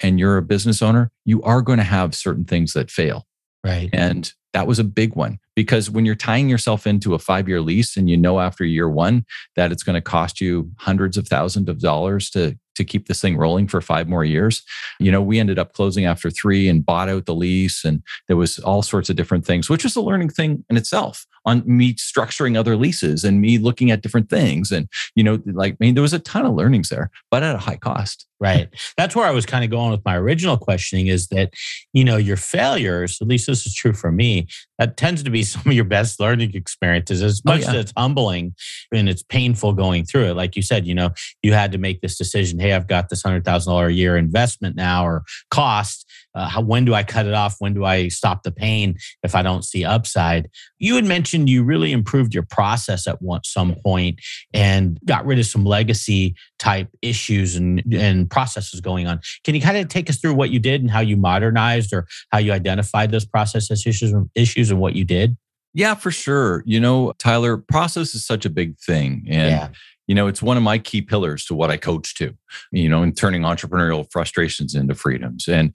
and 0.00 0.18
you're 0.18 0.36
a 0.36 0.42
business 0.42 0.82
owner, 0.82 1.10
you 1.24 1.42
are 1.42 1.62
going 1.62 1.78
to 1.78 1.84
have 1.84 2.14
certain 2.14 2.44
things 2.44 2.72
that 2.72 2.90
fail. 2.90 3.26
Right. 3.64 3.90
And 3.92 4.32
that 4.52 4.66
was 4.66 4.78
a 4.78 4.84
big 4.84 5.14
one 5.14 5.38
because 5.54 5.90
when 5.90 6.06
you're 6.06 6.14
tying 6.14 6.48
yourself 6.48 6.86
into 6.86 7.14
a 7.14 7.18
five 7.18 7.48
year 7.48 7.60
lease 7.60 7.96
and 7.96 8.08
you 8.08 8.16
know 8.16 8.40
after 8.40 8.64
year 8.64 8.88
one 8.88 9.24
that 9.56 9.72
it's 9.72 9.82
going 9.82 9.94
to 9.94 10.00
cost 10.00 10.40
you 10.40 10.70
hundreds 10.78 11.16
of 11.16 11.28
thousands 11.28 11.68
of 11.68 11.80
dollars 11.80 12.30
to 12.30 12.56
to 12.78 12.84
keep 12.84 13.08
this 13.08 13.20
thing 13.20 13.36
rolling 13.36 13.68
for 13.68 13.80
five 13.80 14.08
more 14.08 14.24
years. 14.24 14.62
You 14.98 15.12
know, 15.12 15.20
we 15.20 15.38
ended 15.38 15.58
up 15.58 15.74
closing 15.74 16.06
after 16.06 16.30
three 16.30 16.68
and 16.68 16.86
bought 16.86 17.08
out 17.08 17.26
the 17.26 17.34
lease, 17.34 17.84
and 17.84 18.02
there 18.28 18.36
was 18.36 18.58
all 18.60 18.82
sorts 18.82 19.10
of 19.10 19.16
different 19.16 19.44
things, 19.44 19.68
which 19.68 19.84
was 19.84 19.96
a 19.96 20.00
learning 20.00 20.30
thing 20.30 20.64
in 20.70 20.76
itself 20.76 21.26
on 21.44 21.62
me 21.66 21.94
structuring 21.94 22.56
other 22.56 22.76
leases 22.76 23.24
and 23.24 23.40
me 23.40 23.58
looking 23.58 23.90
at 23.90 24.02
different 24.02 24.28
things. 24.28 24.70
And, 24.70 24.86
you 25.14 25.24
know, 25.24 25.40
like, 25.46 25.72
I 25.74 25.76
mean, 25.80 25.94
there 25.94 26.02
was 26.02 26.12
a 26.12 26.18
ton 26.18 26.44
of 26.44 26.54
learnings 26.54 26.90
there, 26.90 27.10
but 27.30 27.42
at 27.42 27.54
a 27.54 27.58
high 27.58 27.76
cost. 27.76 28.26
Right. 28.40 28.68
That's 28.96 29.16
where 29.16 29.26
I 29.26 29.32
was 29.32 29.46
kind 29.46 29.64
of 29.64 29.70
going 29.70 29.90
with 29.90 30.04
my 30.04 30.16
original 30.16 30.56
questioning 30.56 31.08
is 31.08 31.26
that, 31.28 31.54
you 31.92 32.04
know, 32.04 32.16
your 32.16 32.36
failures, 32.36 33.18
at 33.20 33.26
least 33.26 33.48
this 33.48 33.66
is 33.66 33.74
true 33.74 33.94
for 33.94 34.12
me, 34.12 34.37
that 34.78 34.96
tends 34.96 35.22
to 35.22 35.30
be 35.30 35.42
some 35.44 35.62
of 35.66 35.72
your 35.72 35.84
best 35.84 36.20
learning 36.20 36.54
experiences 36.54 37.22
as 37.22 37.42
oh, 37.46 37.52
much 37.52 37.62
oh, 37.62 37.64
yeah. 37.64 37.70
as 37.70 37.84
it's 37.84 37.92
humbling 37.96 38.54
and 38.92 39.08
it's 39.08 39.22
painful 39.22 39.72
going 39.72 40.04
through 40.04 40.26
it. 40.26 40.34
Like 40.34 40.56
you 40.56 40.62
said, 40.62 40.86
you 40.86 40.94
know, 40.94 41.10
you 41.42 41.52
had 41.52 41.72
to 41.72 41.78
make 41.78 42.00
this 42.00 42.16
decision. 42.16 42.58
Hey, 42.58 42.72
I've 42.72 42.88
got 42.88 43.08
this 43.08 43.22
$100,000 43.22 43.86
a 43.86 43.92
year 43.92 44.16
investment 44.16 44.76
now 44.76 45.06
or 45.06 45.24
cost 45.50 46.06
uh, 46.38 46.48
how, 46.48 46.60
when 46.60 46.84
do 46.84 46.94
I 46.94 47.02
cut 47.02 47.26
it 47.26 47.34
off? 47.34 47.56
When 47.58 47.74
do 47.74 47.84
I 47.84 48.08
stop 48.08 48.44
the 48.44 48.52
pain 48.52 48.96
if 49.24 49.34
I 49.34 49.42
don't 49.42 49.64
see 49.64 49.84
upside? 49.84 50.48
You 50.78 50.94
had 50.94 51.04
mentioned 51.04 51.50
you 51.50 51.64
really 51.64 51.90
improved 51.90 52.32
your 52.32 52.44
process 52.44 53.08
at 53.08 53.20
one, 53.20 53.40
some 53.44 53.74
point 53.84 54.20
and 54.54 55.00
got 55.04 55.26
rid 55.26 55.40
of 55.40 55.46
some 55.46 55.64
legacy 55.64 56.36
type 56.60 56.88
issues 57.02 57.56
and, 57.56 57.82
and 57.92 58.30
processes 58.30 58.80
going 58.80 59.08
on. 59.08 59.20
Can 59.42 59.56
you 59.56 59.60
kind 59.60 59.76
of 59.76 59.88
take 59.88 60.08
us 60.08 60.18
through 60.18 60.34
what 60.34 60.50
you 60.50 60.60
did 60.60 60.80
and 60.80 60.90
how 60.90 61.00
you 61.00 61.16
modernized 61.16 61.92
or 61.92 62.06
how 62.30 62.38
you 62.38 62.52
identified 62.52 63.10
those 63.10 63.24
processes 63.24 63.84
issues, 63.84 64.14
issues 64.36 64.70
and 64.70 64.78
what 64.78 64.94
you 64.94 65.04
did? 65.04 65.36
Yeah, 65.74 65.94
for 65.94 66.12
sure. 66.12 66.62
You 66.66 66.80
know, 66.80 67.12
Tyler, 67.18 67.56
process 67.56 68.14
is 68.14 68.24
such 68.24 68.44
a 68.44 68.50
big 68.50 68.78
thing. 68.78 69.26
And 69.28 69.50
yeah 69.50 69.68
you 70.08 70.14
know 70.14 70.26
it's 70.26 70.42
one 70.42 70.56
of 70.56 70.62
my 70.64 70.78
key 70.78 71.02
pillars 71.02 71.44
to 71.44 71.54
what 71.54 71.70
i 71.70 71.76
coach 71.76 72.14
to 72.14 72.34
you 72.72 72.88
know 72.88 73.02
in 73.04 73.12
turning 73.12 73.42
entrepreneurial 73.42 74.10
frustrations 74.10 74.74
into 74.74 74.94
freedoms 74.94 75.46
and 75.46 75.72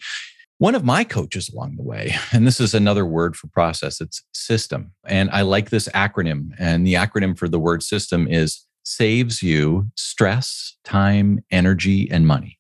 one 0.58 0.76
of 0.76 0.84
my 0.84 1.04
coaches 1.04 1.50
along 1.50 1.76
the 1.76 1.84
way 1.84 2.16
and 2.32 2.48
this 2.48 2.60
is 2.60 2.74
another 2.74 3.06
word 3.06 3.36
for 3.36 3.48
process 3.48 4.02
it's 4.02 4.24
system 4.34 4.92
and 5.06 5.30
i 5.32 5.42
like 5.42 5.70
this 5.70 5.88
acronym 5.90 6.50
and 6.58 6.86
the 6.86 6.94
acronym 6.94 7.38
for 7.38 7.48
the 7.48 7.60
word 7.60 7.84
system 7.84 8.28
is 8.28 8.66
saves 8.86 9.42
you 9.42 9.90
stress 9.96 10.78
time 10.84 11.44
energy 11.52 12.10
and 12.12 12.28
money 12.28 12.60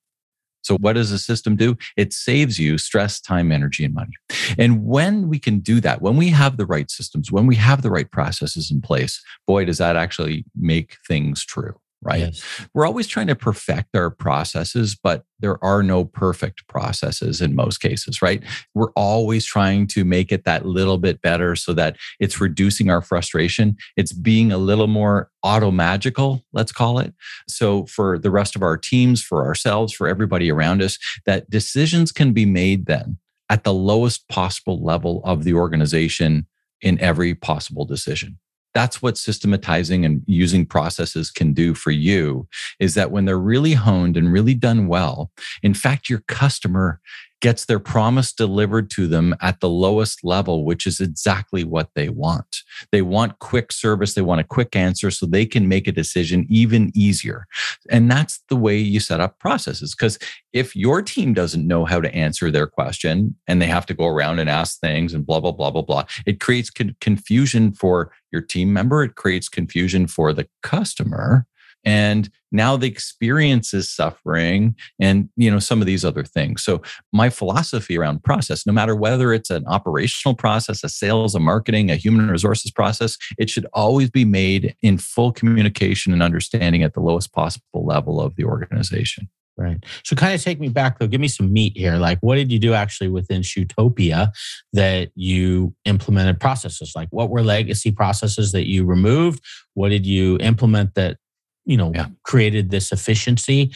so, 0.64 0.78
what 0.78 0.94
does 0.94 1.12
a 1.12 1.20
system 1.20 1.56
do? 1.56 1.78
It 1.98 2.14
saves 2.14 2.58
you 2.58 2.78
stress, 2.78 3.20
time, 3.20 3.52
energy, 3.52 3.84
and 3.84 3.94
money. 3.94 4.14
And 4.58 4.86
when 4.86 5.28
we 5.28 5.38
can 5.38 5.60
do 5.60 5.82
that, 5.82 6.02
when 6.02 6.16
we 6.16 6.30
have 6.30 6.56
the 6.56 6.66
right 6.66 6.90
systems, 6.90 7.32
when 7.32 7.48
we 7.48 7.58
have 7.58 7.82
the 7.82 7.92
right 7.92 8.10
processes 8.10 8.72
in 8.72 8.82
place, 8.82 9.22
boy, 9.46 9.66
does 9.66 9.78
that 9.80 9.98
actually 9.98 10.46
make 10.56 10.98
things 11.06 11.46
true 11.46 11.76
right? 12.03 12.19
Yes. 12.19 12.67
We're 12.74 12.86
always 12.86 13.07
trying 13.07 13.27
to 13.27 13.36
perfect 13.36 13.95
our 13.95 14.10
processes, 14.10 14.95
but 14.95 15.24
there 15.39 15.63
are 15.63 15.83
no 15.83 16.05
perfect 16.05 16.67
processes 16.67 17.41
in 17.41 17.55
most 17.55 17.79
cases, 17.79 18.22
right? 18.22 18.43
We're 18.74 18.91
always 18.91 19.45
trying 19.45 19.88
to 19.88 20.05
make 20.05 20.31
it 20.31 20.45
that 20.45 20.65
little 20.65 20.98
bit 20.98 21.22
better 21.22 21.55
so 21.55 21.74
that 21.74 21.98
it's 22.19 22.39
reducing 22.39 22.89
our 22.89 23.01
frustration. 23.01 23.77
It's 23.98 24.13
being 24.13 24.51
a 24.51 24.57
little 24.57 24.88
more 24.88 25.29
auto 25.41 25.72
magical, 25.72 26.43
let's 26.53 26.72
call 26.72 27.00
it. 27.00 27.13
So, 27.48 27.86
for 27.88 28.17
the 28.17 28.31
rest 28.31 28.55
of 28.55 28.63
our 28.63 28.77
teams, 28.77 29.22
for 29.22 29.45
ourselves, 29.45 29.93
for 29.93 30.07
everybody 30.07 30.51
around 30.51 30.81
us, 30.81 30.98
that 31.25 31.50
decisions 31.50 32.12
can 32.12 32.33
be 32.33 32.45
made 32.45 32.86
then 32.86 33.17
at 33.50 33.63
the 33.63 33.74
lowest 33.74 34.27
possible 34.29 34.83
level 34.83 35.22
of 35.25 35.43
the 35.43 35.53
organization 35.53 36.48
in 36.81 37.00
every 37.00 37.36
possible 37.36 37.86
decision 37.86 38.38
that's 38.74 39.01
what 39.01 39.18
systematizing 39.18 40.03
and 40.06 40.22
using 40.25 40.65
processes 40.65 41.30
can 41.32 41.53
do 41.53 41.74
for 41.74 41.92
you 41.92 42.48
is 42.80 42.96
that 42.96 43.12
when 43.12 43.25
they're 43.25 43.38
really 43.38 43.74
honed 43.74 44.18
and 44.18 44.32
really 44.32 44.53
done 44.53 44.88
well 44.88 45.32
in 45.62 45.74
fact 45.74 46.10
your 46.10 46.24
customer 46.27 47.00
gets 47.44 47.66
their 47.66 47.78
promise 47.78 48.32
delivered 48.32 48.90
to 48.90 49.06
them 49.06 49.36
at 49.42 49.60
the 49.60 49.68
lowest 49.68 50.24
level, 50.24 50.64
which 50.64 50.88
is 50.88 51.02
exactly 51.02 51.66
what 51.66 51.90
they 51.94 52.08
want. 52.08 52.62
They 52.94 53.02
want 53.02 53.40
quick 53.40 53.74
service, 53.74 54.14
they 54.14 54.22
want 54.22 54.40
a 54.40 54.46
quick 54.46 54.78
answer 54.78 55.12
so 55.12 55.26
they 55.26 55.46
can 55.46 55.68
make 55.68 55.86
a 55.86 55.92
decision 55.92 56.46
even 56.48 56.90
easier. 56.96 57.46
And 57.90 58.10
that's 58.10 58.42
the 58.48 58.56
way 58.56 58.78
you 58.78 59.02
set 59.02 59.20
up 59.20 59.40
processes. 59.40 59.94
Because 59.94 60.18
if 60.54 60.74
your 60.74 61.02
team 61.02 61.34
doesn't 61.34 61.68
know 61.68 61.84
how 61.84 62.00
to 62.00 62.16
answer 62.16 62.50
their 62.50 62.66
question 62.66 63.36
and 63.46 63.62
they 63.62 63.68
have 63.68 63.86
to 63.88 63.94
go 63.94 64.08
around 64.08 64.40
and 64.40 64.50
ask 64.50 64.80
things 64.80 65.14
and 65.14 65.26
blah, 65.26 65.42
blah, 65.42 65.52
blah, 65.52 65.70
blah, 65.70 65.82
blah, 65.82 66.06
it 66.26 66.40
creates 66.40 66.70
con- 66.70 66.96
confusion 67.02 67.74
for 67.74 68.14
your 68.32 68.42
team 68.42 68.72
member, 68.72 69.04
it 69.04 69.16
creates 69.16 69.50
confusion 69.50 70.08
for 70.08 70.32
the 70.32 70.48
customer 70.62 71.46
and 71.86 72.30
now 72.52 72.78
the 72.78 72.88
experience 72.88 73.74
is 73.74 73.90
suffering 73.90 74.75
and 75.00 75.30
you 75.36 75.50
know 75.50 75.60
some 75.60 75.82
of 75.82 75.88
these 75.88 76.06
other 76.06 76.24
things 76.24 76.63
so 76.63 76.82
my 77.12 77.30
philosophy 77.30 77.98
around 77.98 78.24
process 78.24 78.66
no 78.66 78.74
matter 78.74 78.96
whether 78.96 79.34
it's 79.34 79.50
an 79.50 79.66
operational 79.68 80.36
process 80.36 80.84
a 80.84 80.90
sales 80.90 81.36
a 81.36 81.40
marketing 81.40 81.92
a 81.92 81.96
human 81.96 82.30
resources 82.30 82.72
process 82.72 83.18
it 83.38 83.50
should 83.50 83.66
always 83.74 84.10
be 84.10 84.25
made 84.25 84.75
in 84.82 84.98
full 84.98 85.32
communication 85.32 86.13
and 86.13 86.24
understanding 86.24 86.84
at 86.84 86.94
the 86.94 87.02
lowest 87.02 87.34
possible 87.34 87.86
level 87.86 88.22
of 88.22 88.36
the 88.36 88.44
organization 88.44 89.30
Right. 89.56 89.84
So 90.04 90.16
kind 90.16 90.34
of 90.34 90.42
take 90.42 90.60
me 90.60 90.70
back 90.70 90.98
though. 90.98 91.06
Give 91.06 91.22
me 91.22 91.28
some 91.28 91.54
meat 91.54 91.78
here. 91.78 91.98
Like 91.98 92.18
what 92.22 92.36
did 92.36 92.52
you 92.52 92.58
do 92.58 92.74
actually 92.74 93.10
within 93.10 93.44
Shoetopia 93.44 94.32
that 94.74 95.12
you 95.16 95.75
implemented 95.86 96.40
processes? 96.40 96.94
Like 96.96 97.10
what 97.12 97.30
were 97.30 97.44
legacy 97.44 97.92
processes 97.92 98.52
that 98.54 98.68
you 98.68 98.84
removed? 98.84 99.44
What 99.75 99.90
did 99.90 100.08
you 100.08 100.38
implement 100.40 100.96
that 100.96 101.18
you 101.65 101.77
know 101.77 101.91
yeah. 101.93 102.08
created 102.24 102.70
this 102.70 102.91
efficiency 102.91 103.72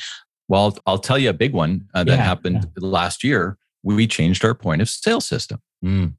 well 0.48 0.78
i'll 0.86 1.00
tell 1.00 1.18
you 1.18 1.30
a 1.30 1.34
big 1.34 1.54
one 1.54 1.88
uh, 1.94 2.04
that 2.04 2.18
yeah, 2.18 2.24
happened 2.24 2.64
yeah. 2.64 2.88
last 2.88 3.24
year 3.24 3.58
we 3.84 4.08
changed 4.08 4.44
our 4.44 4.54
point 4.54 4.82
of 4.82 4.90
sale 4.90 5.22
system 5.22 5.62
mm 5.84 6.14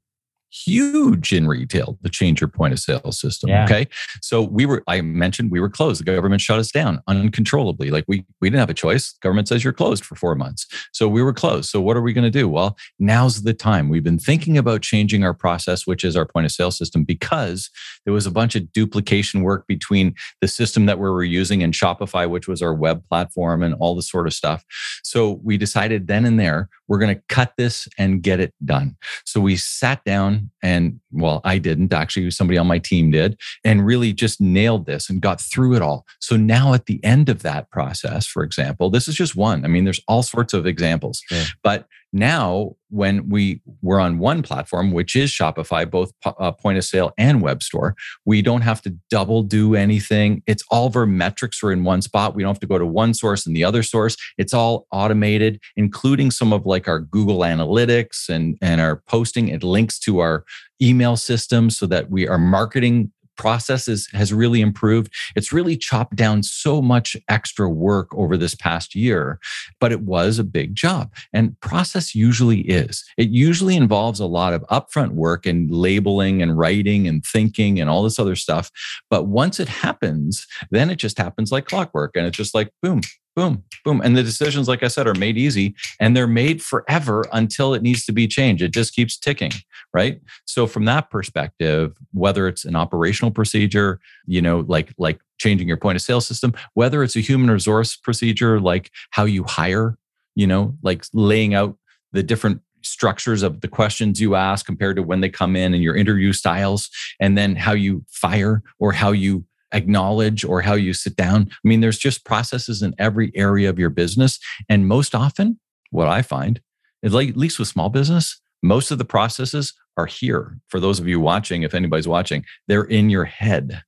huge 0.51 1.33
in 1.33 1.47
retail 1.47 1.97
to 2.03 2.09
change 2.09 2.41
your 2.41 2.47
point 2.47 2.73
of 2.73 2.79
sale 2.79 3.11
system. 3.11 3.49
Yeah. 3.49 3.65
Okay. 3.65 3.87
So 4.21 4.41
we 4.41 4.65
were, 4.65 4.83
I 4.87 5.01
mentioned 5.01 5.51
we 5.51 5.59
were 5.59 5.69
closed. 5.69 5.99
The 5.99 6.05
government 6.05 6.41
shut 6.41 6.59
us 6.59 6.71
down 6.71 7.01
uncontrollably. 7.07 7.91
Like 7.91 8.05
we, 8.07 8.25
we 8.41 8.49
didn't 8.49 8.59
have 8.59 8.69
a 8.69 8.73
choice. 8.73 9.13
The 9.13 9.19
government 9.21 9.47
says 9.47 9.63
you're 9.63 9.73
closed 9.73 10.03
for 10.03 10.15
four 10.15 10.35
months. 10.35 10.65
So 10.91 11.07
we 11.07 11.21
were 11.21 11.33
closed. 11.33 11.69
So 11.69 11.81
what 11.81 11.97
are 11.97 12.01
we 12.01 12.13
going 12.13 12.23
to 12.23 12.31
do? 12.31 12.47
Well, 12.47 12.77
now's 12.97 13.43
the 13.43 13.53
time. 13.53 13.89
We've 13.89 14.03
been 14.03 14.19
thinking 14.19 14.57
about 14.57 14.81
changing 14.81 15.23
our 15.23 15.33
process, 15.33 15.85
which 15.85 16.03
is 16.03 16.15
our 16.15 16.25
point 16.25 16.45
of 16.45 16.51
sale 16.51 16.71
system, 16.71 17.03
because 17.03 17.69
there 18.05 18.13
was 18.13 18.25
a 18.25 18.31
bunch 18.31 18.55
of 18.55 18.71
duplication 18.73 19.43
work 19.43 19.67
between 19.67 20.15
the 20.41 20.47
system 20.47 20.85
that 20.87 20.97
we 20.97 21.09
were 21.09 21.23
using 21.23 21.61
and 21.61 21.73
Shopify, 21.73 22.29
which 22.29 22.47
was 22.47 22.61
our 22.61 22.73
web 22.73 23.03
platform 23.07 23.61
and 23.61 23.75
all 23.75 23.95
this 23.95 24.09
sort 24.09 24.27
of 24.27 24.33
stuff. 24.33 24.65
So 25.03 25.39
we 25.43 25.57
decided 25.57 26.07
then 26.07 26.25
and 26.25 26.39
there, 26.39 26.69
we're 26.87 26.99
going 26.99 27.15
to 27.15 27.21
cut 27.29 27.53
this 27.57 27.87
and 27.97 28.21
get 28.23 28.39
it 28.39 28.53
done. 28.65 28.97
So 29.25 29.39
we 29.39 29.55
sat 29.55 30.03
down 30.05 30.38
and, 30.61 30.99
well, 31.11 31.41
I 31.43 31.57
didn't 31.57 31.93
actually, 31.93 32.29
somebody 32.31 32.57
on 32.57 32.67
my 32.67 32.79
team 32.79 33.11
did, 33.11 33.39
and 33.63 33.85
really 33.85 34.13
just 34.13 34.39
nailed 34.41 34.85
this 34.85 35.09
and 35.09 35.21
got 35.21 35.41
through 35.41 35.75
it 35.75 35.81
all. 35.81 36.05
So 36.19 36.35
now 36.35 36.73
at 36.73 36.85
the 36.85 37.03
end 37.03 37.29
of 37.29 37.41
that 37.43 37.69
process, 37.71 38.25
for 38.25 38.43
example, 38.43 38.89
this 38.89 39.07
is 39.07 39.15
just 39.15 39.35
one. 39.35 39.65
I 39.65 39.67
mean, 39.67 39.85
there's 39.85 40.01
all 40.07 40.23
sorts 40.23 40.53
of 40.53 40.65
examples, 40.65 41.21
yeah. 41.31 41.45
but 41.63 41.87
now, 42.11 42.75
when 42.89 43.29
we 43.29 43.61
were 43.83 43.99
on 43.99 44.17
one 44.17 44.41
platform, 44.41 44.91
which 44.91 45.15
is 45.15 45.29
Shopify, 45.29 45.89
both 45.89 46.11
uh, 46.25 46.51
point 46.51 46.79
of 46.79 46.83
sale 46.83 47.11
and 47.19 47.41
web 47.41 47.61
store, 47.61 47.95
we 48.25 48.41
don't 48.41 48.61
have 48.61 48.81
to 48.81 48.95
double 49.11 49.43
do 49.43 49.75
anything. 49.75 50.41
It's 50.47 50.63
all 50.71 50.87
of 50.87 50.95
our 50.95 51.05
metrics 51.05 51.61
are 51.63 51.71
in 51.71 51.83
one 51.83 52.01
spot. 52.01 52.33
We 52.33 52.41
don't 52.41 52.49
have 52.49 52.59
to 52.61 52.67
go 52.67 52.79
to 52.79 52.85
one 52.85 53.13
source 53.13 53.45
and 53.45 53.55
the 53.55 53.63
other 53.63 53.83
source. 53.83 54.17
It's 54.39 54.55
all 54.55 54.87
automated, 54.91 55.61
including 55.75 56.31
some 56.31 56.51
of 56.51 56.65
like 56.65 56.87
our 56.87 56.99
Google 56.99 57.39
Analytics 57.39 58.27
and, 58.27 58.57
and 58.59 58.81
our 58.81 59.03
posting. 59.07 59.49
It 59.49 59.63
links 59.63 59.99
to 59.99 60.19
our 60.19 60.43
email 60.81 61.15
system 61.15 61.69
so 61.69 61.85
that 61.85 62.09
we 62.09 62.27
are 62.27 62.39
marketing 62.39 63.11
processes 63.39 64.09
has 64.11 64.33
really 64.33 64.59
improved. 64.59 65.11
It's 65.33 65.53
really 65.53 65.77
chopped 65.77 66.17
down 66.17 66.43
so 66.43 66.81
much 66.81 67.15
extra 67.29 67.69
work 67.69 68.13
over 68.13 68.35
this 68.35 68.53
past 68.53 68.93
year, 68.93 69.39
but 69.79 69.93
it 69.93 70.01
was 70.01 70.37
a 70.37 70.43
big 70.43 70.75
job. 70.75 71.13
And 71.31 71.57
process 71.61 72.13
usually 72.13 72.59
is. 72.61 73.03
It 73.17 73.29
usually 73.29 73.77
involves 73.77 74.19
a 74.19 74.25
lot 74.25 74.53
of 74.53 74.63
upfront 74.63 75.11
work 75.11 75.45
and 75.45 75.71
labeling 75.71 76.41
and 76.41 76.57
writing 76.57 77.07
and 77.07 77.25
thinking 77.25 77.79
and 77.79 77.89
all 77.89 78.03
this 78.03 78.19
other 78.19 78.35
stuff. 78.35 78.69
But 79.09 79.27
once 79.27 79.61
it 79.61 79.69
happens, 79.69 80.45
then 80.69 80.89
it 80.89 80.97
just 80.97 81.17
happens 81.17 81.49
like 81.49 81.65
clockwork. 81.65 82.17
And 82.17 82.27
it's 82.27 82.37
just 82.37 82.53
like, 82.53 82.73
boom, 82.81 82.99
boom, 83.39 83.63
boom. 83.85 84.01
And 84.03 84.17
the 84.17 84.23
decisions, 84.23 84.67
like 84.67 84.83
I 84.83 84.89
said, 84.89 85.07
are 85.07 85.13
made 85.13 85.37
easy 85.37 85.73
and 85.97 86.15
they're 86.15 86.27
made 86.27 86.61
forever 86.61 87.25
until 87.31 87.73
it 87.73 87.81
needs 87.81 88.03
to 88.05 88.11
be 88.11 88.27
changed. 88.27 88.61
It 88.61 88.71
just 88.71 88.93
keeps 88.93 89.17
ticking, 89.17 89.51
right? 89.93 90.19
So 90.43 90.67
from 90.67 90.83
that 90.85 91.09
perspective, 91.09 91.95
whether 92.11 92.49
it's 92.49 92.65
an 92.65 92.75
operational 92.75 93.31
procedure, 93.31 94.01
you 94.25 94.41
know, 94.41 94.65
like 94.67 94.93
like 94.97 95.21
changing 95.37 95.69
your 95.69 95.77
point 95.77 95.95
of 95.95 96.01
sale 96.01 96.19
system, 96.19 96.53
whether 96.73 97.01
it's 97.01 97.15
a 97.15 97.21
human 97.21 97.49
resource 97.49 97.95
procedure, 97.95 98.59
like 98.59 98.91
how 99.11 99.23
you 99.23 99.45
hire, 99.45 99.97
you 100.35 100.45
know, 100.45 100.75
like 100.83 101.05
laying 101.13 101.53
out 101.53 101.77
the 102.11 102.23
different 102.23 102.61
structures 102.81 103.41
of 103.41 103.61
the 103.61 103.69
questions 103.69 104.19
you 104.19 104.35
ask 104.35 104.65
compared 104.65 104.97
to 104.97 105.03
when 105.03 105.21
they 105.21 105.29
come 105.29 105.55
in 105.55 105.73
and 105.73 105.81
your 105.81 105.95
interview 105.95 106.33
styles 106.33 106.89
and 107.21 107.37
then 107.37 107.55
how 107.55 107.71
you 107.71 108.03
fire 108.09 108.63
or 108.79 108.91
how 108.91 109.11
you 109.11 109.45
acknowledge 109.71 110.43
or 110.43 110.61
how 110.61 110.73
you 110.73 110.93
sit 110.93 111.15
down. 111.15 111.49
I 111.51 111.67
mean, 111.67 111.81
there's 111.81 111.97
just 111.97 112.25
processes 112.25 112.81
in 112.81 112.93
every 112.97 113.31
area 113.35 113.69
of 113.69 113.79
your 113.79 113.89
business. 113.89 114.39
And 114.67 114.87
most 114.87 115.15
often, 115.15 115.59
what 115.91 116.07
I 116.07 116.21
find 116.21 116.61
at 117.03 117.13
least 117.13 117.59
with 117.59 117.67
small 117.67 117.89
business, 117.89 118.41
most 118.61 118.91
of 118.91 118.97
the 118.97 119.05
processes 119.05 119.73
are 119.97 120.05
here. 120.05 120.57
For 120.67 120.79
those 120.79 120.99
of 120.99 121.07
you 121.07 121.19
watching, 121.19 121.63
if 121.63 121.73
anybody's 121.73 122.07
watching, 122.07 122.43
they're 122.67 122.83
in 122.83 123.09
your 123.09 123.25
head. 123.25 123.83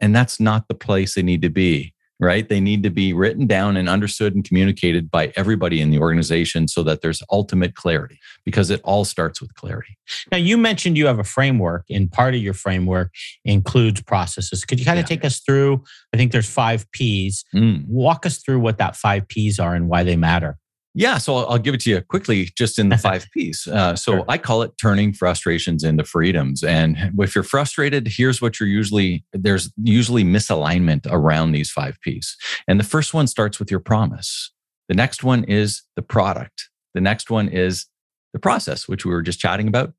And 0.00 0.14
that's 0.14 0.40
not 0.40 0.68
the 0.68 0.74
place 0.74 1.14
they 1.14 1.22
need 1.22 1.42
to 1.42 1.50
be 1.50 1.94
right? 2.20 2.48
They 2.48 2.60
need 2.60 2.82
to 2.82 2.90
be 2.90 3.12
written 3.12 3.46
down 3.46 3.76
and 3.76 3.88
understood 3.88 4.34
and 4.34 4.44
communicated 4.44 5.10
by 5.10 5.32
everybody 5.36 5.80
in 5.80 5.90
the 5.90 5.98
organization 5.98 6.66
so 6.68 6.82
that 6.82 7.00
there's 7.00 7.22
ultimate 7.30 7.74
clarity 7.74 8.18
because 8.44 8.70
it 8.70 8.80
all 8.84 9.04
starts 9.04 9.40
with 9.40 9.54
clarity. 9.54 9.96
Now, 10.32 10.38
you 10.38 10.56
mentioned 10.56 10.96
you 10.96 11.06
have 11.06 11.18
a 11.18 11.24
framework, 11.24 11.84
and 11.90 12.10
part 12.10 12.34
of 12.34 12.40
your 12.40 12.54
framework 12.54 13.12
includes 13.44 14.02
processes. 14.02 14.64
Could 14.64 14.80
you 14.80 14.86
kind 14.86 14.98
of 14.98 15.04
yeah. 15.04 15.16
take 15.16 15.24
us 15.24 15.40
through? 15.40 15.84
I 16.12 16.16
think 16.16 16.32
there's 16.32 16.50
five 16.50 16.90
P's. 16.92 17.44
Mm. 17.54 17.86
Walk 17.86 18.26
us 18.26 18.38
through 18.38 18.60
what 18.60 18.78
that 18.78 18.96
five 18.96 19.28
P's 19.28 19.58
are 19.58 19.74
and 19.74 19.88
why 19.88 20.02
they 20.02 20.16
matter. 20.16 20.58
Yeah, 20.94 21.18
so 21.18 21.36
I'll, 21.36 21.46
I'll 21.50 21.58
give 21.58 21.74
it 21.74 21.80
to 21.82 21.90
you 21.90 22.00
quickly, 22.00 22.50
just 22.56 22.78
in 22.78 22.88
the 22.88 22.98
five 23.08 23.26
P's. 23.32 23.66
Uh, 23.66 23.94
so 23.94 24.12
sure. 24.12 24.24
I 24.28 24.38
call 24.38 24.62
it 24.62 24.72
turning 24.80 25.12
frustrations 25.12 25.84
into 25.84 26.04
freedoms. 26.04 26.64
And 26.64 26.96
if 27.18 27.34
you're 27.34 27.44
frustrated, 27.44 28.08
here's 28.08 28.42
what 28.42 28.58
you're 28.58 28.68
usually 28.68 29.24
there's 29.32 29.72
usually 29.82 30.24
misalignment 30.24 31.06
around 31.10 31.52
these 31.52 31.70
five 31.70 31.98
P's. 32.02 32.36
And 32.66 32.80
the 32.80 32.84
first 32.84 33.14
one 33.14 33.26
starts 33.26 33.58
with 33.58 33.70
your 33.70 33.80
promise. 33.80 34.52
The 34.88 34.94
next 34.94 35.22
one 35.22 35.44
is 35.44 35.82
the 35.96 36.02
product. 36.02 36.68
The 36.94 37.00
next 37.00 37.30
one 37.30 37.48
is 37.48 37.86
the 38.32 38.38
process, 38.40 38.88
which 38.88 39.04
we 39.04 39.12
were 39.12 39.22
just 39.22 39.38
chatting 39.38 39.68
about. 39.68 39.92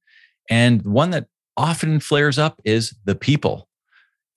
And 0.49 0.81
one 0.81 1.11
that 1.11 1.27
often 1.55 1.99
flares 1.99 2.39
up 2.39 2.59
is 2.65 2.95
the 3.05 3.15
people. 3.15 3.68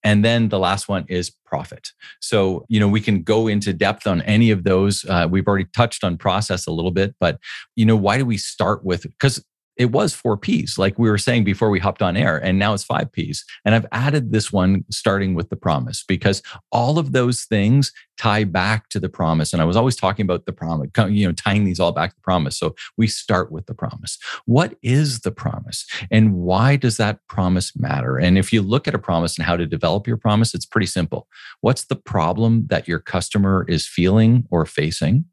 And 0.05 0.25
then 0.25 0.49
the 0.49 0.59
last 0.59 0.89
one 0.89 1.05
is 1.09 1.31
profit. 1.47 1.91
So, 2.21 2.65
you 2.69 2.81
know, 2.81 2.89
we 2.89 3.01
can 3.01 3.23
go 3.23 3.47
into 3.47 3.73
depth 3.73 4.07
on 4.07 4.23
any 4.23 4.51
of 4.51 4.65
those. 4.65 5.05
Uh, 5.05 5.29
we've 5.31 5.47
already 5.47 5.67
touched 5.77 6.03
on 6.03 6.17
process 6.17 6.67
a 6.67 6.73
little 6.73 6.91
bit, 6.91 7.15
but, 7.21 7.39
you 7.77 7.85
know, 7.85 7.97
why 7.97 8.19
do 8.19 8.27
we 8.27 8.37
start 8.37 8.85
with? 8.85 9.03
Because 9.03 9.45
it 9.83 9.91
was 9.91 10.15
four 10.15 10.37
P's, 10.37 10.79
like 10.79 10.97
we 10.97 11.11
were 11.11 11.19
saying 11.19 11.43
before 11.43 11.69
we 11.69 11.81
hopped 11.81 12.03
on 12.03 12.17
air, 12.17 12.39
and 12.39 12.57
now 12.57 12.73
it's 12.73 12.85
five 12.85 13.11
P's. 13.11 13.45
And 13.65 13.75
I've 13.75 13.87
added 13.91 14.31
this 14.31 14.53
one 14.53 14.85
starting 14.91 15.35
with 15.35 15.51
the 15.51 15.57
promise 15.57 16.05
because 16.07 16.41
all 16.71 17.01
of 17.01 17.11
those 17.11 17.43
things 17.43 17.93
tie 18.17 18.45
back 18.45 18.89
to 18.91 19.01
the 19.01 19.09
promise. 19.09 19.53
And 19.53 19.61
I 19.61 19.65
was 19.65 19.77
always 19.77 19.97
talking 19.97 20.25
about 20.25 20.47
the 20.47 20.53
promise, 20.53 20.89
you 21.09 21.27
know, 21.27 21.33
tying 21.33 21.65
these 21.65 21.81
all 21.81 21.91
back 21.91 22.11
to 22.11 22.17
the 22.17 22.23
promise. 22.23 22.57
So 22.57 22.77
we 22.97 23.09
start 23.09 23.51
with 23.51 23.67
the 23.67 23.75
promise. 23.75 24.19
What 24.45 24.77
is 24.83 25.21
the 25.21 25.33
promise? 25.33 25.85
And 26.13 26.35
why 26.35 26.77
does 26.77 26.97
that 26.99 27.19
promise 27.27 27.75
matter? 27.75 28.17
And 28.19 28.39
if 28.39 28.53
you 28.53 28.63
look 28.63 28.87
at 28.87 28.95
a 28.95 29.01
promise 29.01 29.37
and 29.37 29.45
how 29.45 29.57
to 29.57 29.67
develop 29.67 30.07
your 30.07 30.17
promise, 30.17 30.55
it's 30.55 30.67
pretty 30.67 30.87
simple. 30.87 31.27
What's 31.61 31.87
the 31.87 31.97
problem 31.97 32.69
that 32.69 32.87
your 32.87 33.01
customer 33.01 33.67
is 33.69 33.89
feeling 33.89 34.47
or 34.49 34.65
facing? 34.65 35.25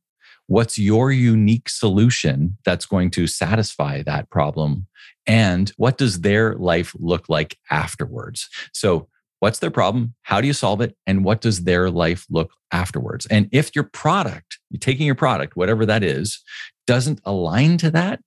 What's 0.49 0.79
your 0.79 1.11
unique 1.11 1.69
solution 1.69 2.57
that's 2.65 2.87
going 2.87 3.11
to 3.11 3.27
satisfy 3.27 4.01
that 4.01 4.31
problem? 4.31 4.87
And 5.27 5.71
what 5.77 5.99
does 5.99 6.21
their 6.21 6.55
life 6.55 6.95
look 6.97 7.29
like 7.29 7.59
afterwards? 7.69 8.49
So, 8.73 9.09
what's 9.41 9.59
their 9.59 9.69
problem? 9.69 10.15
How 10.23 10.41
do 10.41 10.47
you 10.47 10.53
solve 10.53 10.81
it? 10.81 10.97
And 11.05 11.23
what 11.23 11.41
does 11.41 11.65
their 11.65 11.91
life 11.91 12.25
look 12.31 12.49
afterwards? 12.71 13.27
And 13.27 13.47
if 13.51 13.75
your 13.75 13.83
product, 13.83 14.57
you're 14.71 14.79
taking 14.79 15.05
your 15.05 15.13
product, 15.13 15.55
whatever 15.55 15.85
that 15.85 16.03
is, 16.03 16.43
doesn't 16.87 17.21
align 17.25 17.77
to 17.77 17.91
that, 17.91 18.19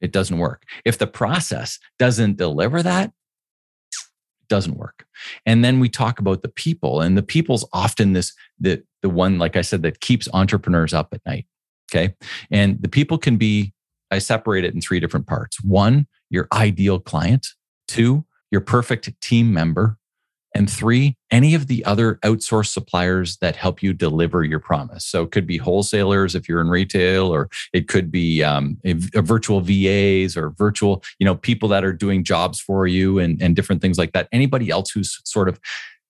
it 0.00 0.12
doesn't 0.12 0.38
work. 0.38 0.62
If 0.86 0.96
the 0.96 1.06
process 1.06 1.78
doesn't 1.98 2.38
deliver 2.38 2.82
that, 2.82 3.12
doesn't 4.50 4.76
work. 4.76 5.06
And 5.46 5.64
then 5.64 5.80
we 5.80 5.88
talk 5.88 6.18
about 6.18 6.42
the 6.42 6.48
people, 6.48 7.00
and 7.00 7.16
the 7.16 7.22
people's 7.22 7.66
often 7.72 8.12
this 8.12 8.34
the 8.58 8.82
the 9.00 9.08
one, 9.08 9.38
like 9.38 9.56
I 9.56 9.62
said, 9.62 9.82
that 9.82 10.00
keeps 10.00 10.28
entrepreneurs 10.34 10.92
up 10.92 11.08
at 11.14 11.24
night. 11.24 11.46
Okay. 11.90 12.14
And 12.50 12.80
the 12.82 12.88
people 12.88 13.16
can 13.18 13.36
be, 13.36 13.72
I 14.10 14.18
separate 14.18 14.64
it 14.64 14.74
in 14.74 14.80
three 14.80 15.00
different 15.00 15.26
parts. 15.26 15.62
One, 15.64 16.06
your 16.28 16.46
ideal 16.52 17.00
client. 17.00 17.46
Two, 17.88 18.24
your 18.50 18.60
perfect 18.60 19.10
team 19.20 19.52
member. 19.52 19.96
And 20.54 20.68
three, 20.68 21.16
any 21.30 21.54
of 21.54 21.68
the 21.68 21.84
other 21.84 22.16
outsourced 22.24 22.72
suppliers 22.72 23.36
that 23.38 23.56
help 23.56 23.82
you 23.82 23.92
deliver 23.92 24.42
your 24.42 24.58
promise. 24.58 25.04
So 25.04 25.22
it 25.22 25.30
could 25.30 25.46
be 25.46 25.58
wholesalers 25.58 26.34
if 26.34 26.48
you're 26.48 26.60
in 26.60 26.68
retail, 26.68 27.32
or 27.32 27.48
it 27.72 27.86
could 27.88 28.10
be 28.10 28.42
um, 28.42 28.78
a, 28.84 28.96
a 29.14 29.22
virtual 29.22 29.60
VAs 29.60 30.36
or 30.36 30.50
virtual, 30.50 31.02
you 31.18 31.24
know, 31.24 31.36
people 31.36 31.68
that 31.68 31.84
are 31.84 31.92
doing 31.92 32.24
jobs 32.24 32.60
for 32.60 32.86
you 32.86 33.18
and, 33.18 33.40
and 33.40 33.54
different 33.54 33.80
things 33.80 33.98
like 33.98 34.12
that. 34.12 34.28
Anybody 34.32 34.70
else 34.70 34.90
who's 34.90 35.20
sort 35.24 35.48
of 35.48 35.60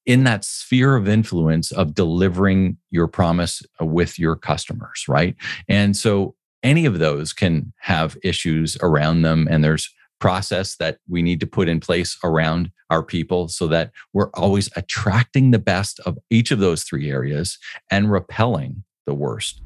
in 0.07 0.25
that 0.25 0.45
sphere 0.45 0.97
of 0.97 1.07
influence 1.07 1.71
of 1.73 1.95
delivering 1.95 2.79
your 2.91 3.07
promise 3.07 3.63
with 3.81 4.19
your 4.19 4.37
customers, 4.37 5.05
right? 5.07 5.37
And 5.69 5.97
so 5.97 6.35
any 6.63 6.87
of 6.87 6.99
those 6.99 7.33
can 7.33 7.73
have 7.79 8.17
issues 8.23 8.77
around 8.83 9.23
them 9.23 9.47
and 9.51 9.63
there's 9.63 9.93
process 10.21 10.77
that 10.77 10.99
we 11.09 11.23
need 11.23 11.41
to 11.41 11.47
put 11.47 11.69
in 11.69 11.81
place 11.81 12.17
around 12.23 12.71
our 12.91 13.03
people 13.03 13.49
so 13.49 13.67
that 13.69 13.91
we're 14.13 14.31
always 14.35 14.69
attracting 14.77 15.51
the 15.51 15.59
best 15.59 16.01
of 16.01 16.19
each 16.31 16.51
of 16.51 16.59
those 16.59 16.85
three 16.85 17.11
areas 17.11 17.59
and 17.91 18.13
repelling 18.13 18.85
the 19.07 19.15
worst. 19.15 19.63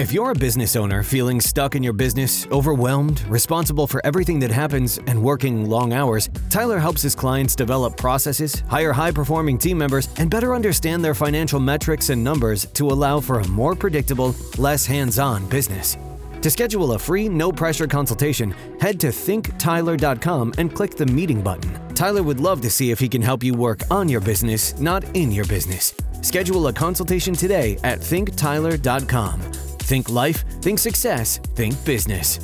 If 0.00 0.12
you're 0.12 0.30
a 0.30 0.34
business 0.34 0.76
owner 0.76 1.02
feeling 1.02 1.42
stuck 1.42 1.74
in 1.74 1.82
your 1.82 1.92
business, 1.92 2.46
overwhelmed, 2.50 3.22
responsible 3.28 3.86
for 3.86 4.00
everything 4.02 4.40
that 4.40 4.50
happens, 4.50 4.96
and 4.96 5.22
working 5.22 5.68
long 5.68 5.92
hours, 5.92 6.30
Tyler 6.48 6.78
helps 6.78 7.02
his 7.02 7.14
clients 7.14 7.54
develop 7.54 7.98
processes, 7.98 8.62
hire 8.70 8.94
high 8.94 9.12
performing 9.12 9.58
team 9.58 9.76
members, 9.76 10.08
and 10.16 10.30
better 10.30 10.54
understand 10.54 11.04
their 11.04 11.14
financial 11.14 11.60
metrics 11.60 12.08
and 12.08 12.24
numbers 12.24 12.64
to 12.72 12.88
allow 12.88 13.20
for 13.20 13.40
a 13.40 13.48
more 13.48 13.74
predictable, 13.74 14.34
less 14.56 14.86
hands 14.86 15.18
on 15.18 15.46
business. 15.50 15.98
To 16.42 16.50
schedule 16.50 16.92
a 16.92 16.98
free, 16.98 17.28
no 17.28 17.52
pressure 17.52 17.86
consultation, 17.86 18.54
head 18.80 18.98
to 19.00 19.08
thinktyler.com 19.08 20.54
and 20.56 20.74
click 20.74 20.96
the 20.96 21.06
meeting 21.06 21.42
button. 21.42 21.94
Tyler 21.94 22.22
would 22.22 22.40
love 22.40 22.62
to 22.62 22.70
see 22.70 22.90
if 22.90 22.98
he 22.98 23.08
can 23.08 23.20
help 23.20 23.42
you 23.42 23.52
work 23.54 23.80
on 23.90 24.08
your 24.08 24.20
business, 24.20 24.78
not 24.80 25.04
in 25.14 25.30
your 25.30 25.44
business. 25.44 25.94
Schedule 26.22 26.68
a 26.68 26.72
consultation 26.72 27.34
today 27.34 27.78
at 27.84 27.98
thinktyler.com. 27.98 29.40
Think 29.40 30.08
life, 30.08 30.44
think 30.62 30.78
success, 30.78 31.38
think 31.56 31.84
business. 31.84 32.40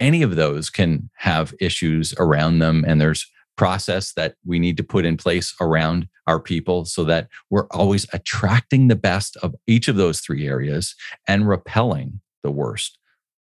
Any 0.00 0.22
of 0.22 0.36
those 0.36 0.70
can 0.70 1.10
have 1.16 1.52
issues 1.60 2.14
around 2.18 2.60
them, 2.60 2.84
and 2.86 3.00
there's 3.00 3.26
process 3.58 4.12
that 4.12 4.36
we 4.46 4.58
need 4.58 4.78
to 4.78 4.84
put 4.84 5.04
in 5.04 5.18
place 5.18 5.54
around 5.60 6.08
our 6.26 6.40
people 6.40 6.86
so 6.86 7.04
that 7.04 7.28
we're 7.50 7.66
always 7.66 8.06
attracting 8.14 8.88
the 8.88 8.96
best 8.96 9.36
of 9.38 9.54
each 9.66 9.88
of 9.88 9.96
those 9.96 10.20
three 10.20 10.46
areas 10.46 10.94
and 11.26 11.48
repelling 11.48 12.20
the 12.42 12.50
worst. 12.50 12.96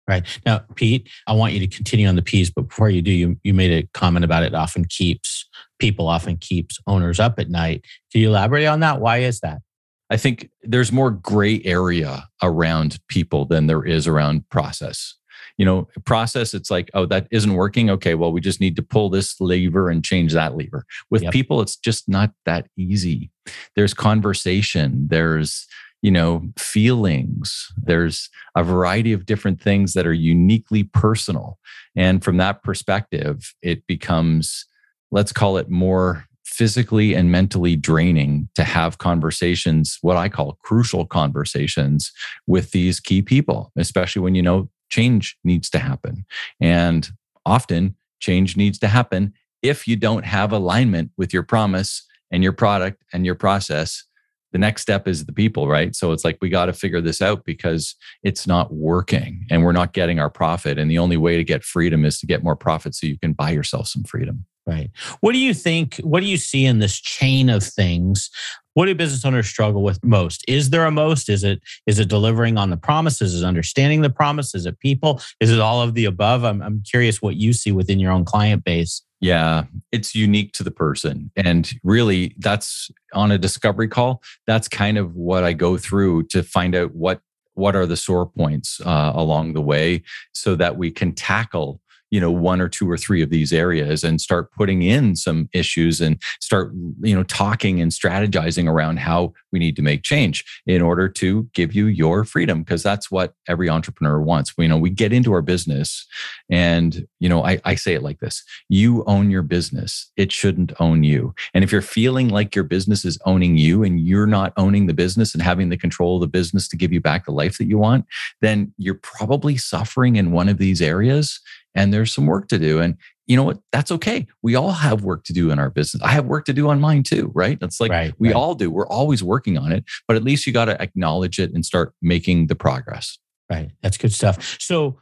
Right. 0.06 0.24
Now, 0.44 0.60
Pete, 0.74 1.08
I 1.26 1.32
want 1.32 1.54
you 1.54 1.60
to 1.60 1.66
continue 1.66 2.06
on 2.06 2.14
the 2.14 2.22
P's, 2.22 2.50
but 2.50 2.68
before 2.68 2.90
you 2.90 3.00
do, 3.00 3.10
you, 3.10 3.36
you 3.42 3.54
made 3.54 3.72
a 3.72 3.88
comment 3.94 4.24
about 4.24 4.42
it 4.42 4.54
often 4.54 4.84
keeps 4.84 5.48
people 5.78 6.06
often 6.06 6.36
keeps 6.36 6.78
owners 6.86 7.18
up 7.18 7.38
at 7.38 7.48
night. 7.48 7.84
Can 8.12 8.20
you 8.20 8.28
elaborate 8.28 8.66
on 8.66 8.80
that? 8.80 9.00
Why 9.00 9.18
is 9.18 9.40
that? 9.40 9.62
I 10.10 10.18
think 10.18 10.50
there's 10.62 10.92
more 10.92 11.10
gray 11.10 11.62
area 11.64 12.28
around 12.42 12.98
people 13.08 13.46
than 13.46 13.66
there 13.66 13.84
is 13.84 14.06
around 14.06 14.48
process 14.50 15.14
you 15.56 15.64
know 15.64 15.88
process 16.04 16.54
it's 16.54 16.70
like 16.70 16.90
oh 16.94 17.06
that 17.06 17.26
isn't 17.30 17.54
working? 17.54 17.90
Okay 17.90 18.14
well 18.14 18.32
we 18.32 18.40
just 18.40 18.60
need 18.60 18.76
to 18.76 18.82
pull 18.82 19.10
this 19.10 19.40
lever 19.40 19.90
and 19.90 20.04
change 20.04 20.32
that 20.32 20.56
lever. 20.56 20.84
With 21.10 21.22
yep. 21.22 21.32
people 21.32 21.60
it's 21.60 21.76
just 21.76 22.08
not 22.08 22.32
that 22.44 22.66
easy. 22.76 23.30
There's 23.76 23.94
conversation 23.94 25.08
there's 25.08 25.66
you 26.02 26.10
know 26.10 26.42
feelings 26.58 27.72
there's 27.82 28.28
a 28.56 28.62
variety 28.62 29.12
of 29.12 29.26
different 29.26 29.60
things 29.60 29.94
that 29.94 30.06
are 30.06 30.12
uniquely 30.12 30.84
personal. 30.84 31.58
And 31.96 32.22
from 32.22 32.36
that 32.38 32.62
perspective 32.62 33.54
it 33.62 33.86
becomes 33.86 34.66
let's 35.10 35.32
call 35.32 35.56
it 35.56 35.70
more 35.70 36.26
physically 36.54 37.14
and 37.14 37.32
mentally 37.32 37.74
draining 37.74 38.48
to 38.54 38.62
have 38.62 38.98
conversations, 38.98 39.98
what 40.02 40.16
I 40.16 40.28
call 40.28 40.56
crucial 40.62 41.04
conversations 41.04 42.12
with 42.46 42.70
these 42.70 43.00
key 43.00 43.22
people, 43.22 43.72
especially 43.76 44.22
when 44.22 44.36
you 44.36 44.42
know 44.42 44.70
change 44.94 45.36
needs 45.42 45.68
to 45.70 45.80
happen. 45.80 46.24
And 46.60 47.08
often 47.44 47.96
change 48.20 48.56
needs 48.56 48.78
to 48.78 48.88
happen 48.88 49.34
if 49.60 49.88
you 49.88 49.96
don't 49.96 50.24
have 50.24 50.52
alignment 50.52 51.10
with 51.16 51.32
your 51.32 51.42
promise 51.42 52.06
and 52.30 52.42
your 52.42 52.52
product 52.52 53.02
and 53.12 53.26
your 53.26 53.34
process. 53.34 54.04
The 54.52 54.58
next 54.58 54.82
step 54.82 55.08
is 55.08 55.26
the 55.26 55.32
people, 55.32 55.66
right? 55.66 55.96
So 55.96 56.12
it's 56.12 56.24
like 56.24 56.38
we 56.40 56.48
got 56.48 56.66
to 56.66 56.72
figure 56.72 57.00
this 57.00 57.20
out 57.20 57.44
because 57.44 57.96
it's 58.22 58.46
not 58.46 58.72
working 58.72 59.44
and 59.50 59.64
we're 59.64 59.72
not 59.72 59.94
getting 59.94 60.20
our 60.20 60.30
profit. 60.30 60.78
And 60.78 60.88
the 60.88 60.98
only 60.98 61.16
way 61.16 61.36
to 61.36 61.42
get 61.42 61.64
freedom 61.64 62.04
is 62.04 62.20
to 62.20 62.26
get 62.26 62.44
more 62.44 62.54
profit 62.54 62.94
so 62.94 63.08
you 63.08 63.18
can 63.18 63.32
buy 63.32 63.50
yourself 63.50 63.88
some 63.88 64.04
freedom. 64.04 64.46
Right. 64.64 64.90
What 65.20 65.32
do 65.32 65.38
you 65.38 65.52
think? 65.52 65.96
What 65.96 66.20
do 66.20 66.26
you 66.26 66.38
see 66.38 66.64
in 66.64 66.78
this 66.78 66.98
chain 66.98 67.50
of 67.50 67.64
things 67.64 68.30
what 68.74 68.86
do 68.86 68.94
business 68.94 69.24
owners 69.24 69.46
struggle 69.46 69.82
with 69.82 70.02
most? 70.04 70.44
Is 70.46 70.70
there 70.70 70.84
a 70.84 70.90
most? 70.90 71.28
Is 71.28 71.42
it 71.42 71.60
is 71.86 71.98
it 71.98 72.08
delivering 72.08 72.58
on 72.58 72.70
the 72.70 72.76
promises? 72.76 73.34
Is 73.34 73.42
it 73.42 73.46
understanding 73.46 74.02
the 74.02 74.10
promise? 74.10 74.54
Is 74.54 74.66
it 74.66 74.78
people? 74.80 75.20
Is 75.40 75.50
it 75.50 75.60
all 75.60 75.80
of 75.80 75.94
the 75.94 76.04
above? 76.04 76.44
I'm, 76.44 76.60
I'm 76.62 76.82
curious 76.82 77.22
what 77.22 77.36
you 77.36 77.52
see 77.52 77.72
within 77.72 77.98
your 77.98 78.12
own 78.12 78.24
client 78.24 78.64
base. 78.64 79.02
Yeah, 79.20 79.64
it's 79.90 80.14
unique 80.14 80.52
to 80.52 80.62
the 80.62 80.70
person. 80.70 81.30
And 81.34 81.72
really, 81.82 82.34
that's 82.38 82.90
on 83.14 83.30
a 83.30 83.38
discovery 83.38 83.88
call. 83.88 84.22
That's 84.46 84.68
kind 84.68 84.98
of 84.98 85.16
what 85.16 85.44
I 85.44 85.54
go 85.54 85.78
through 85.78 86.24
to 86.24 86.42
find 86.42 86.74
out 86.74 86.94
what 86.94 87.20
what 87.54 87.76
are 87.76 87.86
the 87.86 87.96
sore 87.96 88.26
points 88.26 88.80
uh, 88.84 89.12
along 89.14 89.54
the 89.54 89.62
way 89.62 90.02
so 90.32 90.56
that 90.56 90.76
we 90.76 90.90
can 90.90 91.12
tackle 91.12 91.80
you 92.14 92.20
know 92.20 92.30
one 92.30 92.60
or 92.60 92.68
two 92.68 92.88
or 92.88 92.96
three 92.96 93.22
of 93.22 93.30
these 93.30 93.52
areas 93.52 94.04
and 94.04 94.20
start 94.20 94.52
putting 94.52 94.82
in 94.82 95.16
some 95.16 95.48
issues 95.52 96.00
and 96.00 96.22
start 96.40 96.70
you 97.00 97.12
know 97.12 97.24
talking 97.24 97.80
and 97.80 97.90
strategizing 97.90 98.68
around 98.68 99.00
how 99.00 99.32
we 99.50 99.58
need 99.58 99.74
to 99.74 99.82
make 99.82 100.04
change 100.04 100.44
in 100.64 100.80
order 100.80 101.08
to 101.08 101.48
give 101.54 101.74
you 101.74 101.86
your 101.86 102.24
freedom 102.24 102.62
because 102.62 102.84
that's 102.84 103.10
what 103.10 103.34
every 103.48 103.68
entrepreneur 103.68 104.20
wants. 104.20 104.56
We 104.56 104.64
you 104.64 104.68
know 104.68 104.78
we 104.78 104.90
get 104.90 105.12
into 105.12 105.32
our 105.32 105.42
business 105.42 106.06
and 106.48 107.04
you 107.18 107.28
know 107.28 107.44
I, 107.44 107.60
I 107.64 107.74
say 107.74 107.94
it 107.94 108.04
like 108.04 108.20
this 108.20 108.44
you 108.68 109.02
own 109.08 109.28
your 109.28 109.42
business. 109.42 110.12
It 110.16 110.30
shouldn't 110.30 110.72
own 110.78 111.02
you. 111.02 111.34
And 111.52 111.64
if 111.64 111.72
you're 111.72 111.82
feeling 111.82 112.28
like 112.28 112.54
your 112.54 112.64
business 112.64 113.04
is 113.04 113.18
owning 113.26 113.56
you 113.56 113.82
and 113.82 113.98
you're 113.98 114.28
not 114.28 114.52
owning 114.56 114.86
the 114.86 114.94
business 114.94 115.34
and 115.34 115.42
having 115.42 115.68
the 115.68 115.76
control 115.76 116.14
of 116.14 116.20
the 116.20 116.28
business 116.28 116.68
to 116.68 116.76
give 116.76 116.92
you 116.92 117.00
back 117.00 117.24
the 117.24 117.32
life 117.32 117.58
that 117.58 117.66
you 117.66 117.76
want 117.78 118.06
then 118.40 118.72
you're 118.78 118.94
probably 118.94 119.56
suffering 119.56 120.14
in 120.14 120.30
one 120.30 120.48
of 120.48 120.58
these 120.58 120.80
areas 120.80 121.40
and 121.74 121.92
there's 121.92 122.12
some 122.12 122.26
work 122.26 122.48
to 122.48 122.58
do. 122.58 122.80
And 122.80 122.96
you 123.26 123.36
know 123.36 123.42
what? 123.42 123.58
That's 123.72 123.90
okay. 123.90 124.26
We 124.42 124.54
all 124.54 124.72
have 124.72 125.02
work 125.02 125.24
to 125.24 125.32
do 125.32 125.50
in 125.50 125.58
our 125.58 125.70
business. 125.70 126.02
I 126.02 126.10
have 126.10 126.26
work 126.26 126.44
to 126.46 126.52
do 126.52 126.68
on 126.68 126.80
mine 126.80 127.02
too, 127.02 127.32
right? 127.34 127.58
That's 127.58 127.80
like 127.80 127.90
right, 127.90 128.14
we 128.18 128.28
right. 128.28 128.36
all 128.36 128.54
do. 128.54 128.70
We're 128.70 128.86
always 128.86 129.22
working 129.22 129.56
on 129.56 129.72
it, 129.72 129.84
but 130.06 130.16
at 130.16 130.24
least 130.24 130.46
you 130.46 130.52
got 130.52 130.66
to 130.66 130.80
acknowledge 130.80 131.38
it 131.38 131.52
and 131.52 131.64
start 131.64 131.94
making 132.02 132.48
the 132.48 132.54
progress. 132.54 133.18
Right. 133.50 133.70
That's 133.82 133.98
good 133.98 134.12
stuff. 134.12 134.56
So, 134.60 134.98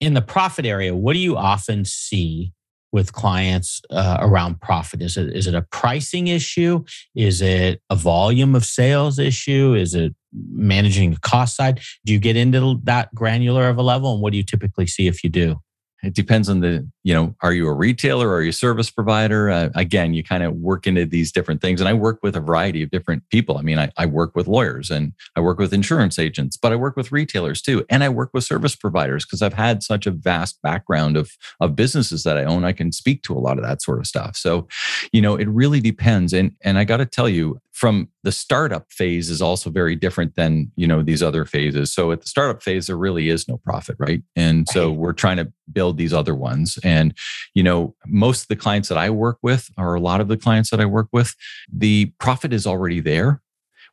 in 0.00 0.14
the 0.14 0.22
profit 0.22 0.66
area, 0.66 0.94
what 0.96 1.12
do 1.12 1.20
you 1.20 1.36
often 1.36 1.84
see 1.84 2.52
with 2.90 3.12
clients 3.12 3.80
uh, 3.90 4.18
around 4.20 4.60
profit? 4.60 5.00
Is 5.00 5.16
it 5.16 5.34
is 5.34 5.46
it 5.46 5.54
a 5.54 5.62
pricing 5.62 6.26
issue? 6.26 6.84
Is 7.14 7.40
it 7.40 7.80
a 7.88 7.96
volume 7.96 8.54
of 8.54 8.64
sales 8.64 9.18
issue? 9.18 9.74
Is 9.74 9.94
it 9.94 10.14
managing 10.32 11.12
the 11.12 11.20
cost 11.20 11.56
side? 11.56 11.80
Do 12.04 12.12
you 12.12 12.18
get 12.18 12.36
into 12.36 12.80
that 12.84 13.14
granular 13.14 13.68
of 13.68 13.78
a 13.78 13.82
level, 13.82 14.12
and 14.12 14.22
what 14.22 14.32
do 14.32 14.36
you 14.36 14.44
typically 14.44 14.86
see 14.86 15.06
if 15.06 15.24
you 15.24 15.30
do? 15.30 15.60
It 16.02 16.14
depends 16.14 16.48
on 16.48 16.60
the 16.60 16.88
you 17.02 17.14
know 17.14 17.34
are 17.42 17.52
you 17.52 17.68
a 17.68 17.72
retailer 17.72 18.28
or 18.28 18.36
are 18.36 18.42
you 18.42 18.50
a 18.50 18.52
service 18.52 18.90
provider? 18.90 19.50
Uh, 19.50 19.70
again 19.74 20.14
you 20.14 20.22
kind 20.22 20.42
of 20.42 20.54
work 20.54 20.86
into 20.86 21.04
these 21.06 21.32
different 21.32 21.60
things 21.60 21.80
and 21.80 21.88
i 21.88 21.92
work 21.92 22.18
with 22.22 22.36
a 22.36 22.40
variety 22.40 22.82
of 22.82 22.90
different 22.90 23.22
people. 23.30 23.58
I 23.58 23.62
mean 23.62 23.78
I, 23.78 23.90
I 23.96 24.06
work 24.06 24.34
with 24.34 24.46
lawyers 24.46 24.90
and 24.90 25.12
i 25.36 25.40
work 25.40 25.58
with 25.58 25.72
insurance 25.72 26.18
agents 26.18 26.56
but 26.56 26.72
i 26.72 26.76
work 26.76 26.96
with 26.96 27.12
retailers 27.12 27.62
too 27.62 27.84
and 27.88 28.02
i 28.02 28.08
work 28.08 28.30
with 28.32 28.44
service 28.44 28.74
providers 28.74 29.24
because 29.24 29.42
i've 29.42 29.54
had 29.54 29.82
such 29.82 30.06
a 30.06 30.10
vast 30.10 30.60
background 30.62 31.16
of 31.16 31.30
of 31.60 31.76
businesses 31.76 32.24
that 32.24 32.36
i 32.36 32.44
own 32.44 32.64
i 32.64 32.72
can 32.72 32.92
speak 32.92 33.22
to 33.22 33.34
a 33.34 33.40
lot 33.40 33.58
of 33.58 33.64
that 33.64 33.82
sort 33.82 33.98
of 33.98 34.06
stuff. 34.06 34.36
So 34.36 34.66
you 35.12 35.20
know 35.20 35.36
it 35.36 35.48
really 35.48 35.80
depends 35.80 36.32
and 36.32 36.52
and 36.62 36.78
i 36.78 36.84
got 36.84 36.98
to 36.98 37.06
tell 37.06 37.28
you 37.28 37.60
from 37.72 38.08
the 38.22 38.32
startup 38.32 38.92
phase 38.92 39.30
is 39.30 39.40
also 39.40 39.70
very 39.70 39.96
different 39.96 40.34
than 40.36 40.70
you 40.76 40.86
know 40.86 41.02
these 41.02 41.22
other 41.22 41.44
phases. 41.44 41.92
So 41.92 42.12
at 42.12 42.20
the 42.20 42.26
startup 42.26 42.62
phase 42.62 42.86
there 42.86 42.96
really 42.96 43.28
is 43.28 43.48
no 43.48 43.56
profit 43.58 43.96
right? 43.98 44.22
And 44.36 44.68
so 44.68 44.90
we're 44.90 45.12
trying 45.12 45.38
to 45.38 45.52
build 45.72 45.96
these 45.96 46.12
other 46.12 46.34
ones. 46.34 46.78
And 46.84 47.14
you 47.54 47.62
know 47.62 47.94
most 48.06 48.42
of 48.42 48.48
the 48.48 48.56
clients 48.56 48.88
that 48.88 48.98
i 48.98 49.10
work 49.10 49.38
with 49.42 49.70
or 49.78 49.94
a 49.94 50.00
lot 50.00 50.20
of 50.20 50.28
the 50.28 50.36
clients 50.36 50.70
that 50.70 50.80
i 50.80 50.84
work 50.84 51.08
with 51.12 51.34
the 51.72 52.06
profit 52.18 52.52
is 52.52 52.66
already 52.66 53.00
there. 53.00 53.40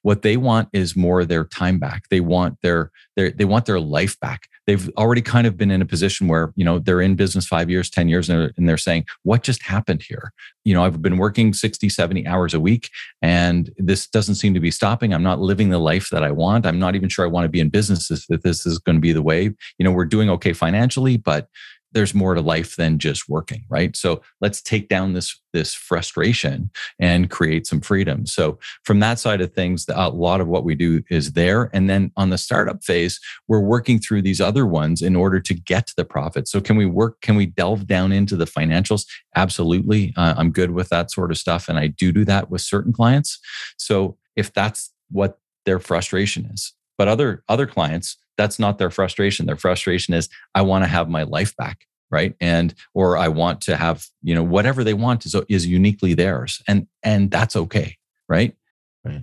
What 0.01 0.21
they 0.21 0.37
want 0.37 0.69
is 0.71 0.95
more 0.95 1.25
their 1.25 1.43
time 1.43 1.77
back. 1.77 2.03
They 2.09 2.21
want 2.21 2.57
their, 2.61 2.91
their 3.15 3.31
they 3.31 3.45
want 3.45 3.65
their 3.65 3.79
life 3.79 4.17
back. 4.19 4.47
They've 4.67 4.89
already 4.97 5.21
kind 5.21 5.47
of 5.47 5.57
been 5.57 5.71
in 5.71 5.81
a 5.81 5.85
position 5.85 6.27
where, 6.27 6.53
you 6.55 6.63
know, 6.63 6.79
they're 6.79 7.01
in 7.01 7.15
business 7.15 7.47
5 7.47 7.69
years, 7.69 7.89
10 7.89 8.09
years 8.09 8.29
and 8.29 8.39
they're, 8.39 8.51
and 8.57 8.69
they're 8.69 8.77
saying, 8.77 9.05
"What 9.23 9.43
just 9.43 9.63
happened 9.63 10.03
here?" 10.07 10.31
You 10.63 10.73
know, 10.73 10.83
I've 10.83 11.01
been 11.01 11.17
working 11.17 11.53
60, 11.53 11.89
70 11.89 12.27
hours 12.27 12.53
a 12.53 12.59
week 12.59 12.89
and 13.21 13.71
this 13.77 14.07
doesn't 14.07 14.35
seem 14.35 14.53
to 14.53 14.59
be 14.59 14.71
stopping. 14.71 15.13
I'm 15.13 15.23
not 15.23 15.39
living 15.39 15.69
the 15.69 15.79
life 15.79 16.09
that 16.11 16.23
I 16.23 16.31
want. 16.31 16.65
I'm 16.65 16.79
not 16.79 16.95
even 16.95 17.09
sure 17.09 17.25
I 17.25 17.29
want 17.29 17.45
to 17.45 17.49
be 17.49 17.59
in 17.59 17.69
business 17.69 18.11
if 18.11 18.41
this 18.41 18.65
is 18.65 18.77
going 18.79 18.97
to 18.97 19.01
be 19.01 19.13
the 19.13 19.23
way. 19.23 19.43
You 19.43 19.83
know, 19.83 19.91
we're 19.91 20.05
doing 20.05 20.29
okay 20.29 20.53
financially, 20.53 21.17
but 21.17 21.47
there's 21.91 22.13
more 22.13 22.33
to 22.33 22.41
life 22.41 22.75
than 22.75 22.99
just 22.99 23.29
working 23.29 23.63
right? 23.69 23.95
So 23.95 24.21
let's 24.41 24.61
take 24.61 24.89
down 24.89 25.13
this 25.13 25.39
this 25.51 25.73
frustration 25.73 26.69
and 26.99 27.31
create 27.31 27.65
some 27.65 27.81
freedom. 27.81 28.27
So 28.27 28.59
from 28.83 28.99
that 28.99 29.17
side 29.17 29.41
of 29.41 29.53
things 29.53 29.85
a 29.89 30.09
lot 30.09 30.41
of 30.41 30.47
what 30.47 30.63
we 30.63 30.75
do 30.75 31.01
is 31.09 31.33
there. 31.33 31.71
And 31.73 31.89
then 31.89 32.11
on 32.17 32.29
the 32.29 32.37
startup 32.37 32.83
phase 32.83 33.19
we're 33.47 33.59
working 33.59 33.99
through 33.99 34.21
these 34.21 34.41
other 34.41 34.65
ones 34.65 35.01
in 35.01 35.15
order 35.15 35.39
to 35.39 35.53
get 35.53 35.87
to 35.87 35.93
the 35.97 36.05
profit. 36.05 36.47
So 36.47 36.61
can 36.61 36.75
we 36.75 36.85
work 36.85 37.21
can 37.21 37.35
we 37.35 37.47
delve 37.47 37.87
down 37.87 38.11
into 38.11 38.35
the 38.35 38.45
financials? 38.45 39.05
Absolutely. 39.35 40.13
Uh, 40.15 40.35
i'm 40.37 40.51
good 40.51 40.71
with 40.71 40.89
that 40.89 41.11
sort 41.11 41.31
of 41.31 41.37
stuff 41.37 41.69
and 41.69 41.79
i 41.79 41.87
do 41.87 42.11
do 42.11 42.25
that 42.25 42.49
with 42.49 42.61
certain 42.61 42.93
clients. 42.93 43.39
So 43.77 44.17
if 44.35 44.53
that's 44.53 44.91
what 45.09 45.39
their 45.65 45.79
frustration 45.79 46.45
is 46.45 46.73
but 46.99 47.07
other 47.07 47.43
other 47.49 47.65
clients 47.65 48.17
that's 48.37 48.59
not 48.59 48.77
their 48.77 48.91
frustration. 48.91 49.47
Their 49.47 49.57
frustration 49.57 50.13
is, 50.13 50.29
I 50.55 50.61
want 50.61 50.85
to 50.85 50.87
have 50.87 51.09
my 51.09 51.23
life 51.23 51.55
back 51.57 51.87
right? 52.11 52.33
And 52.41 52.73
or 52.95 53.17
i 53.17 53.27
want 53.27 53.61
to 53.61 53.75
have 53.75 54.07
you 54.23 54.33
know 54.33 54.43
whatever 54.43 54.83
they 54.83 54.95
want 54.95 55.25
is, 55.25 55.35
is 55.47 55.67
uniquely 55.67 56.13
theirs 56.13 56.61
and 56.67 56.87
and 57.03 57.31
that's 57.31 57.55
okay 57.55 57.97
right? 58.27 58.55
Right. 59.03 59.21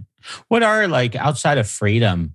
What 0.49 0.63
are 0.63 0.89
like 0.89 1.15
outside 1.15 1.59
of 1.59 1.69
freedom 1.69 2.35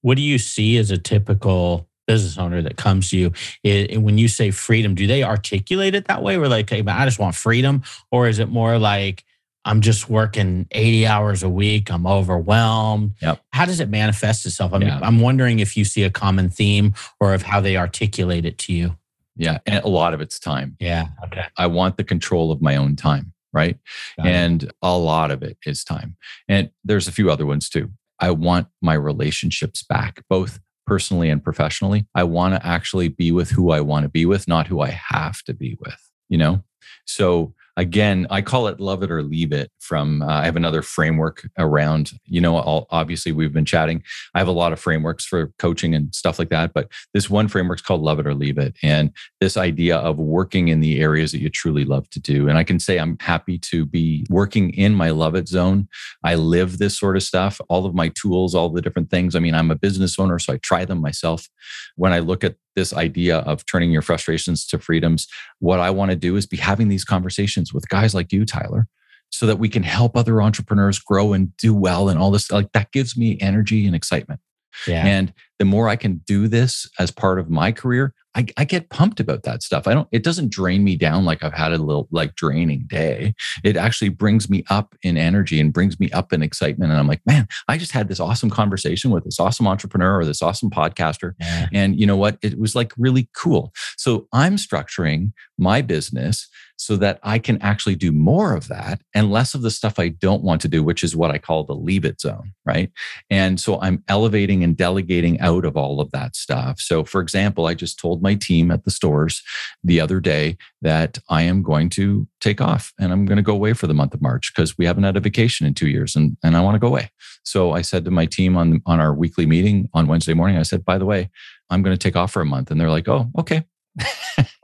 what 0.00 0.16
do 0.16 0.22
you 0.22 0.38
see 0.38 0.76
as 0.78 0.90
a 0.90 0.98
typical 0.98 1.88
business 2.08 2.36
owner 2.36 2.60
that 2.62 2.76
comes 2.76 3.10
to 3.10 3.16
you? 3.16 3.32
It, 3.62 4.02
when 4.02 4.18
you 4.18 4.26
say 4.26 4.50
freedom 4.50 4.96
do 4.96 5.06
they 5.06 5.22
articulate 5.22 5.94
it 5.94 6.08
that 6.08 6.22
way? 6.22 6.36
Or 6.36 6.48
like 6.48 6.68
hey, 6.68 6.82
i 6.84 7.04
just 7.04 7.20
want 7.20 7.36
freedom 7.36 7.84
or 8.10 8.26
is 8.26 8.40
it 8.40 8.48
more 8.48 8.78
like 8.78 9.24
I'm 9.64 9.80
just 9.80 10.08
working 10.08 10.66
80 10.72 11.06
hours 11.06 11.42
a 11.42 11.48
week. 11.48 11.90
I'm 11.90 12.06
overwhelmed. 12.06 13.14
Yep. 13.22 13.40
How 13.52 13.64
does 13.64 13.80
it 13.80 13.88
manifest 13.88 14.44
itself? 14.44 14.74
I 14.74 14.78
mean, 14.78 14.88
yeah. 14.88 15.00
I'm 15.02 15.20
wondering 15.20 15.60
if 15.60 15.76
you 15.76 15.84
see 15.84 16.02
a 16.02 16.10
common 16.10 16.48
theme 16.48 16.94
or 17.20 17.32
of 17.32 17.42
how 17.42 17.60
they 17.60 17.76
articulate 17.76 18.44
it 18.44 18.58
to 18.58 18.72
you. 18.72 18.96
Yeah. 19.36 19.58
And 19.66 19.84
a 19.84 19.88
lot 19.88 20.14
of 20.14 20.20
it's 20.20 20.38
time. 20.38 20.76
Yeah. 20.80 21.08
Okay. 21.24 21.44
I 21.56 21.66
want 21.68 21.96
the 21.96 22.04
control 22.04 22.50
of 22.50 22.60
my 22.60 22.76
own 22.76 22.96
time. 22.96 23.32
Right. 23.52 23.78
Got 24.16 24.26
and 24.26 24.62
it. 24.64 24.72
a 24.82 24.96
lot 24.96 25.30
of 25.30 25.42
it 25.42 25.58
is 25.66 25.84
time. 25.84 26.16
And 26.48 26.70
there's 26.84 27.06
a 27.06 27.12
few 27.12 27.30
other 27.30 27.46
ones 27.46 27.68
too. 27.68 27.90
I 28.18 28.30
want 28.30 28.68
my 28.80 28.94
relationships 28.94 29.82
back, 29.82 30.24
both 30.28 30.58
personally 30.86 31.28
and 31.28 31.42
professionally. 31.42 32.06
I 32.14 32.24
want 32.24 32.54
to 32.54 32.66
actually 32.66 33.08
be 33.08 33.30
with 33.30 33.50
who 33.50 33.70
I 33.70 33.80
want 33.80 34.04
to 34.04 34.08
be 34.08 34.26
with, 34.26 34.48
not 34.48 34.66
who 34.66 34.80
I 34.80 34.88
have 34.88 35.42
to 35.44 35.54
be 35.54 35.76
with, 35.80 36.10
you 36.28 36.38
know? 36.38 36.62
So 37.04 37.54
again, 37.76 38.26
I 38.30 38.42
call 38.42 38.66
it 38.68 38.80
love 38.80 39.02
it 39.02 39.10
or 39.10 39.22
leave 39.22 39.52
it. 39.52 39.70
From 39.80 40.22
uh, 40.22 40.26
I 40.26 40.44
have 40.44 40.56
another 40.56 40.82
framework 40.82 41.48
around, 41.58 42.12
you 42.24 42.40
know, 42.40 42.56
all, 42.56 42.86
obviously 42.90 43.32
we've 43.32 43.52
been 43.52 43.64
chatting. 43.64 44.02
I 44.34 44.38
have 44.38 44.48
a 44.48 44.52
lot 44.52 44.72
of 44.72 44.80
frameworks 44.80 45.24
for 45.24 45.52
coaching 45.58 45.94
and 45.94 46.14
stuff 46.14 46.38
like 46.38 46.50
that, 46.50 46.72
but 46.72 46.88
this 47.14 47.28
one 47.28 47.48
framework 47.48 47.78
is 47.78 47.82
called 47.82 48.00
love 48.00 48.18
it 48.18 48.26
or 48.26 48.34
leave 48.34 48.58
it. 48.58 48.76
And 48.82 49.10
this 49.40 49.56
idea 49.56 49.96
of 49.96 50.18
working 50.18 50.68
in 50.68 50.80
the 50.80 51.00
areas 51.00 51.32
that 51.32 51.40
you 51.40 51.50
truly 51.50 51.84
love 51.84 52.08
to 52.10 52.20
do. 52.20 52.48
And 52.48 52.58
I 52.58 52.64
can 52.64 52.78
say 52.78 52.98
I'm 52.98 53.16
happy 53.20 53.58
to 53.58 53.84
be 53.84 54.26
working 54.30 54.70
in 54.70 54.94
my 54.94 55.10
love 55.10 55.34
it 55.34 55.48
zone. 55.48 55.88
I 56.24 56.36
live 56.36 56.78
this 56.78 56.98
sort 56.98 57.16
of 57.16 57.22
stuff, 57.22 57.60
all 57.68 57.86
of 57.86 57.94
my 57.94 58.10
tools, 58.14 58.54
all 58.54 58.68
the 58.68 58.82
different 58.82 59.10
things. 59.10 59.34
I 59.34 59.40
mean, 59.40 59.54
I'm 59.54 59.70
a 59.70 59.76
business 59.76 60.18
owner, 60.18 60.38
so 60.38 60.54
I 60.54 60.56
try 60.58 60.84
them 60.84 61.00
myself. 61.00 61.48
When 61.96 62.12
I 62.12 62.20
look 62.20 62.44
at 62.44 62.56
this 62.74 62.92
idea 62.92 63.38
of 63.38 63.64
turning 63.66 63.90
your 63.90 64.02
frustrations 64.02 64.66
to 64.66 64.78
freedoms. 64.78 65.26
What 65.58 65.80
I 65.80 65.90
want 65.90 66.10
to 66.10 66.16
do 66.16 66.36
is 66.36 66.46
be 66.46 66.56
having 66.56 66.88
these 66.88 67.04
conversations 67.04 67.72
with 67.72 67.88
guys 67.88 68.14
like 68.14 68.32
you, 68.32 68.44
Tyler, 68.44 68.88
so 69.30 69.46
that 69.46 69.58
we 69.58 69.68
can 69.68 69.82
help 69.82 70.16
other 70.16 70.42
entrepreneurs 70.42 70.98
grow 70.98 71.32
and 71.32 71.56
do 71.56 71.74
well 71.74 72.08
and 72.08 72.18
all 72.18 72.30
this. 72.30 72.50
Like 72.50 72.72
that 72.72 72.92
gives 72.92 73.16
me 73.16 73.38
energy 73.40 73.86
and 73.86 73.96
excitement. 73.96 74.40
Yeah. 74.86 75.04
And 75.04 75.32
the 75.58 75.64
more 75.64 75.88
I 75.88 75.96
can 75.96 76.22
do 76.26 76.48
this 76.48 76.88
as 76.98 77.10
part 77.10 77.38
of 77.38 77.50
my 77.50 77.72
career, 77.72 78.14
I, 78.34 78.46
I, 78.56 78.64
get 78.64 78.88
pumped 78.88 79.20
about 79.20 79.42
that 79.42 79.62
stuff. 79.62 79.86
I 79.86 79.94
don't, 79.94 80.08
it 80.10 80.22
doesn't 80.22 80.50
drain 80.50 80.84
me 80.84 80.96
down 80.96 81.24
like 81.24 81.42
I've 81.42 81.52
had 81.52 81.72
a 81.72 81.78
little 81.78 82.08
like 82.10 82.34
draining 82.34 82.84
day. 82.86 83.34
It 83.62 83.76
actually 83.76 84.08
brings 84.08 84.48
me 84.48 84.64
up 84.70 84.94
in 85.02 85.16
energy 85.16 85.60
and 85.60 85.72
brings 85.72 86.00
me 86.00 86.10
up 86.12 86.32
in 86.32 86.42
excitement. 86.42 86.90
And 86.90 86.98
I'm 86.98 87.06
like, 87.06 87.20
man, 87.26 87.46
I 87.68 87.76
just 87.76 87.92
had 87.92 88.08
this 88.08 88.20
awesome 88.20 88.50
conversation 88.50 89.10
with 89.10 89.24
this 89.24 89.38
awesome 89.38 89.66
entrepreneur 89.66 90.20
or 90.20 90.24
this 90.24 90.42
awesome 90.42 90.70
podcaster. 90.70 91.34
Yeah. 91.40 91.68
And 91.72 91.98
you 92.00 92.06
know 92.06 92.16
what? 92.16 92.38
It 92.42 92.58
was 92.58 92.74
like 92.74 92.92
really 92.96 93.28
cool. 93.36 93.72
So 93.96 94.28
I'm 94.32 94.56
structuring 94.56 95.32
my 95.58 95.82
business 95.82 96.48
so 96.82 96.96
that 96.96 97.20
I 97.22 97.38
can 97.38 97.60
actually 97.62 97.94
do 97.94 98.10
more 98.10 98.54
of 98.54 98.66
that 98.68 99.00
and 99.14 99.30
less 99.30 99.54
of 99.54 99.62
the 99.62 99.70
stuff 99.70 99.98
I 99.98 100.08
don't 100.08 100.42
want 100.42 100.60
to 100.62 100.68
do, 100.68 100.82
which 100.82 101.04
is 101.04 101.14
what 101.14 101.30
I 101.30 101.38
call 101.38 101.62
the 101.64 101.74
leave 101.74 102.04
it 102.04 102.20
zone. 102.20 102.52
Right. 102.66 102.90
And 103.30 103.60
so 103.60 103.80
I'm 103.80 104.02
elevating 104.08 104.64
and 104.64 104.76
delegating 104.76 105.38
out 105.40 105.64
of 105.64 105.76
all 105.76 106.00
of 106.00 106.10
that 106.10 106.34
stuff. 106.34 106.80
So, 106.80 107.04
for 107.04 107.20
example, 107.20 107.66
I 107.66 107.74
just 107.74 108.00
told 108.00 108.21
my 108.22 108.34
team 108.34 108.70
at 108.70 108.84
the 108.84 108.90
stores 108.90 109.42
the 109.82 110.00
other 110.00 110.20
day 110.20 110.56
that 110.80 111.18
I 111.28 111.42
am 111.42 111.62
going 111.62 111.88
to 111.90 112.26
take 112.40 112.60
off 112.60 112.92
and 112.98 113.12
I'm 113.12 113.26
going 113.26 113.36
to 113.36 113.42
go 113.42 113.54
away 113.54 113.72
for 113.72 113.86
the 113.86 113.94
month 113.94 114.14
of 114.14 114.22
March 114.22 114.52
because 114.54 114.78
we 114.78 114.86
haven't 114.86 115.04
had 115.04 115.16
a 115.16 115.20
vacation 115.20 115.66
in 115.66 115.74
two 115.74 115.88
years 115.88 116.16
and, 116.16 116.36
and 116.42 116.56
I 116.56 116.60
want 116.60 116.74
to 116.74 116.78
go 116.78 116.88
away. 116.88 117.10
So 117.44 117.72
I 117.72 117.82
said 117.82 118.04
to 118.04 118.10
my 118.10 118.26
team 118.26 118.56
on, 118.56 118.80
on 118.86 119.00
our 119.00 119.12
weekly 119.14 119.46
meeting 119.46 119.88
on 119.92 120.06
Wednesday 120.06 120.34
morning, 120.34 120.56
I 120.56 120.62
said, 120.62 120.84
by 120.84 120.98
the 120.98 121.06
way, 121.06 121.30
I'm 121.70 121.82
going 121.82 121.96
to 121.96 122.02
take 122.02 122.16
off 122.16 122.32
for 122.32 122.42
a 122.42 122.46
month. 122.46 122.70
And 122.70 122.80
they're 122.80 122.90
like, 122.90 123.08
oh, 123.08 123.30
okay. 123.38 123.64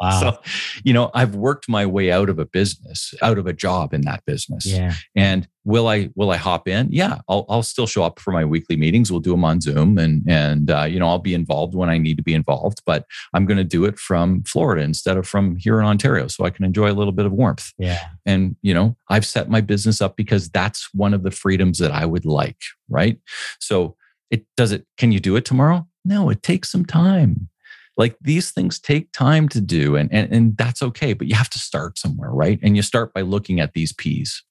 Wow. 0.01 0.21
So, 0.21 0.39
you 0.85 0.93
know, 0.93 1.11
I've 1.13 1.35
worked 1.35 1.69
my 1.69 1.85
way 1.85 2.13
out 2.13 2.29
of 2.29 2.39
a 2.39 2.45
business, 2.45 3.13
out 3.21 3.37
of 3.37 3.49
a 3.49 3.53
job 3.53 3.93
in 3.93 4.03
that 4.03 4.25
business. 4.27 4.65
yeah. 4.65 4.95
And 5.17 5.49
will 5.65 5.89
I 5.89 6.11
will 6.15 6.31
I 6.31 6.37
hop 6.37 6.69
in? 6.69 6.89
Yeah, 6.91 7.19
I'll 7.29 7.45
I'll 7.49 7.65
still 7.65 7.87
show 7.87 8.05
up 8.05 8.21
for 8.21 8.31
my 8.31 8.45
weekly 8.45 8.77
meetings. 8.77 9.11
We'll 9.11 9.21
do 9.21 9.33
them 9.33 9.45
on 9.45 9.61
Zoom, 9.61 9.99
and 9.99 10.23
and 10.29 10.71
uh, 10.71 10.85
you 10.85 11.01
know 11.01 11.09
I'll 11.09 11.19
be 11.19 11.35
involved 11.35 11.75
when 11.75 11.91
I 11.91 11.99
need 11.99 12.17
to 12.17 12.23
be 12.23 12.33
involved. 12.33 12.81
But 12.87 13.07
I'm 13.35 13.45
going 13.45 13.59
to 13.59 13.65
do 13.65 13.85
it 13.85 13.99
from 13.99 14.45
Florida 14.45 14.83
instead 14.83 15.17
of 15.17 15.27
from 15.27 15.57
here 15.57 15.81
in 15.81 15.87
Ontario, 15.87 16.29
so 16.29 16.45
I 16.45 16.51
can 16.51 16.65
enjoy 16.65 16.91
a 16.91 16.95
little 16.95 17.13
bit 17.13 17.27
of 17.27 17.33
warmth. 17.33 17.73
Yeah. 17.77 18.01
And 18.25 18.55
you 18.63 18.75
know 18.75 18.97
I've 19.09 19.27
set 19.27 19.51
my 19.51 19.61
business 19.61 20.01
up 20.01 20.17
because 20.17 20.49
that's 20.49 20.89
one 20.95 21.13
of 21.13 21.25
the 21.25 21.33
freedoms 21.33 21.79
that 21.79 21.91
I 21.91 22.07
would 22.07 22.25
like. 22.25 22.63
Right. 22.89 23.21
So 23.59 23.97
it 24.31 24.47
does 24.57 24.71
it. 24.71 24.87
Can 24.97 25.11
you 25.11 25.19
do 25.19 25.35
it 25.35 25.45
tomorrow? 25.45 25.89
No, 26.05 26.31
it 26.31 26.43
takes 26.43 26.71
some 26.71 26.87
time 26.87 27.49
like 27.99 28.17
these 28.21 28.51
things 28.51 28.79
take 28.79 29.13
time 29.13 29.49
to 29.51 29.61
do 29.61 29.97
and, 29.97 30.11
and 30.13 30.33
and 30.33 30.57
that's 30.57 30.83
okay 30.83 31.13
but 31.13 31.27
you 31.27 31.35
have 31.35 31.51
to 31.51 31.59
start 31.59 31.99
somewhere 31.99 32.31
right 32.31 32.59
and 32.63 32.77
you 32.77 32.83
start 32.83 33.13
by 33.13 33.21
looking 33.21 33.61
at 33.61 33.75
these 33.75 33.93
p's 33.93 34.43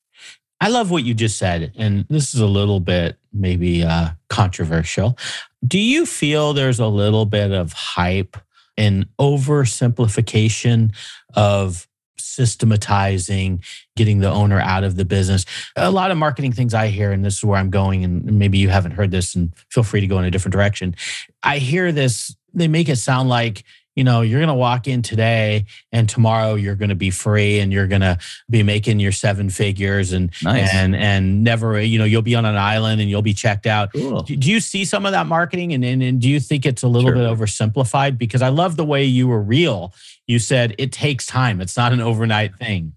I 0.59 0.69
love 0.69 0.89
what 0.89 1.03
you 1.03 1.13
just 1.13 1.37
said, 1.37 1.71
and 1.77 2.05
this 2.09 2.33
is 2.33 2.39
a 2.39 2.47
little 2.47 2.79
bit 2.79 3.17
maybe 3.31 3.83
uh, 3.83 4.09
controversial. 4.29 5.17
Do 5.65 5.79
you 5.79 6.05
feel 6.05 6.53
there's 6.53 6.79
a 6.79 6.87
little 6.87 7.25
bit 7.25 7.51
of 7.51 7.73
hype 7.73 8.37
and 8.75 9.07
oversimplification 9.19 10.95
of 11.35 11.87
systematizing, 12.17 13.63
getting 13.95 14.19
the 14.19 14.31
owner 14.31 14.59
out 14.59 14.83
of 14.83 14.95
the 14.95 15.05
business? 15.05 15.45
A 15.75 15.91
lot 15.91 16.09
of 16.09 16.17
marketing 16.17 16.53
things 16.53 16.73
I 16.73 16.87
hear, 16.87 17.11
and 17.11 17.23
this 17.23 17.37
is 17.37 17.43
where 17.43 17.59
I'm 17.59 17.69
going, 17.69 18.03
and 18.03 18.23
maybe 18.39 18.57
you 18.57 18.69
haven't 18.69 18.91
heard 18.91 19.11
this, 19.11 19.35
and 19.35 19.53
feel 19.69 19.83
free 19.83 20.01
to 20.01 20.07
go 20.07 20.17
in 20.17 20.25
a 20.25 20.31
different 20.31 20.53
direction. 20.53 20.95
I 21.43 21.59
hear 21.59 21.91
this, 21.91 22.35
they 22.57 22.67
make 22.67 22.89
it 22.89 22.97
sound 22.97 23.29
like, 23.29 23.63
you 23.95 24.03
know, 24.03 24.21
you're 24.21 24.39
going 24.39 24.47
to 24.47 24.53
walk 24.53 24.87
in 24.87 25.01
today 25.01 25.65
and 25.91 26.07
tomorrow 26.07 26.53
you're 26.53 26.75
going 26.75 26.89
to 26.89 26.95
be 26.95 27.09
free 27.09 27.59
and 27.59 27.73
you're 27.73 27.87
going 27.87 28.01
to 28.01 28.17
be 28.47 28.61
making 28.61 28.99
your 28.99 29.11
seven 29.11 29.49
figures 29.49 30.11
and 30.13 30.31
Nice. 30.43 30.71
and 30.73 30.95
and 30.95 31.43
never, 31.43 31.81
you 31.81 31.97
know, 31.97 32.05
you'll 32.05 32.21
be 32.21 32.35
on 32.35 32.45
an 32.45 32.55
island 32.57 33.01
and 33.01 33.09
you'll 33.09 33.23
be 33.23 33.33
checked 33.33 33.65
out. 33.65 33.89
cool 33.93 34.21
Do 34.21 34.35
you 34.51 34.59
see 34.59 34.85
some 34.85 35.05
of 35.07 35.13
that 35.13 35.25
marketing 35.25 35.73
and, 35.73 35.83
and, 35.83 36.03
and 36.03 36.21
do 36.21 36.29
you 36.29 36.39
think 36.39 36.65
it's 36.65 36.83
a 36.83 36.87
little 36.87 37.09
Sure. 37.09 37.15
bit 37.15 37.25
oversimplified? 37.27 38.19
Because 38.19 38.43
I 38.43 38.49
love 38.49 38.75
the 38.77 38.85
way 38.85 39.03
you 39.03 39.27
were 39.27 39.41
real. 39.41 39.93
You 40.27 40.37
said 40.39 40.75
it 40.77 40.91
takes 40.91 41.25
time. 41.25 41.59
It's 41.59 41.75
not 41.77 41.91
an 41.93 42.01
overnight 42.01 42.55
thing. 42.57 42.93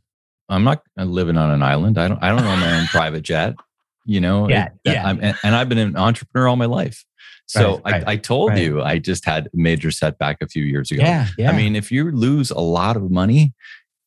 i'm 0.51 0.65
not 0.65 0.83
living 0.97 1.39
on 1.39 1.51
an 1.51 1.63
island 1.63 1.97
i 1.97 2.09
don't 2.09 2.23
i 2.23 2.29
don't 2.29 2.43
own 2.45 2.59
my 2.61 2.79
own 2.79 2.87
private 2.97 3.23
jet 3.23 3.55
you 4.05 4.21
know 4.21 4.49
Yeah, 4.49 4.67
It- 4.85 4.93
yeah. 4.95 5.07
I'm, 5.09 5.21
and 5.23 5.55
i've 5.55 5.69
been 5.69 5.79
an 5.79 5.97
entrepreneur 5.97 6.49
all 6.49 6.57
my 6.57 6.67
life 6.67 7.05
so 7.51 7.81
Right, 7.85 7.93
right, 7.93 8.05
I, 8.09 8.13
I 8.13 8.17
told 8.17 8.51
right. 8.51 8.63
you 8.63 8.83
i 8.83 8.99
just 8.99 9.25
had 9.25 9.47
a 9.47 9.51
major 9.55 9.91
setback 9.91 10.39
a 10.41 10.47
few 10.49 10.65
years 10.65 10.91
ago 10.91 11.03
Yeah, 11.03 11.27
yeah. 11.37 11.51
i 11.51 11.57
mean 11.57 11.75
if 11.77 11.91
you 11.91 12.11
lose 12.11 12.51
a 12.51 12.61
lot 12.61 12.97
of 12.97 13.11
money 13.11 13.53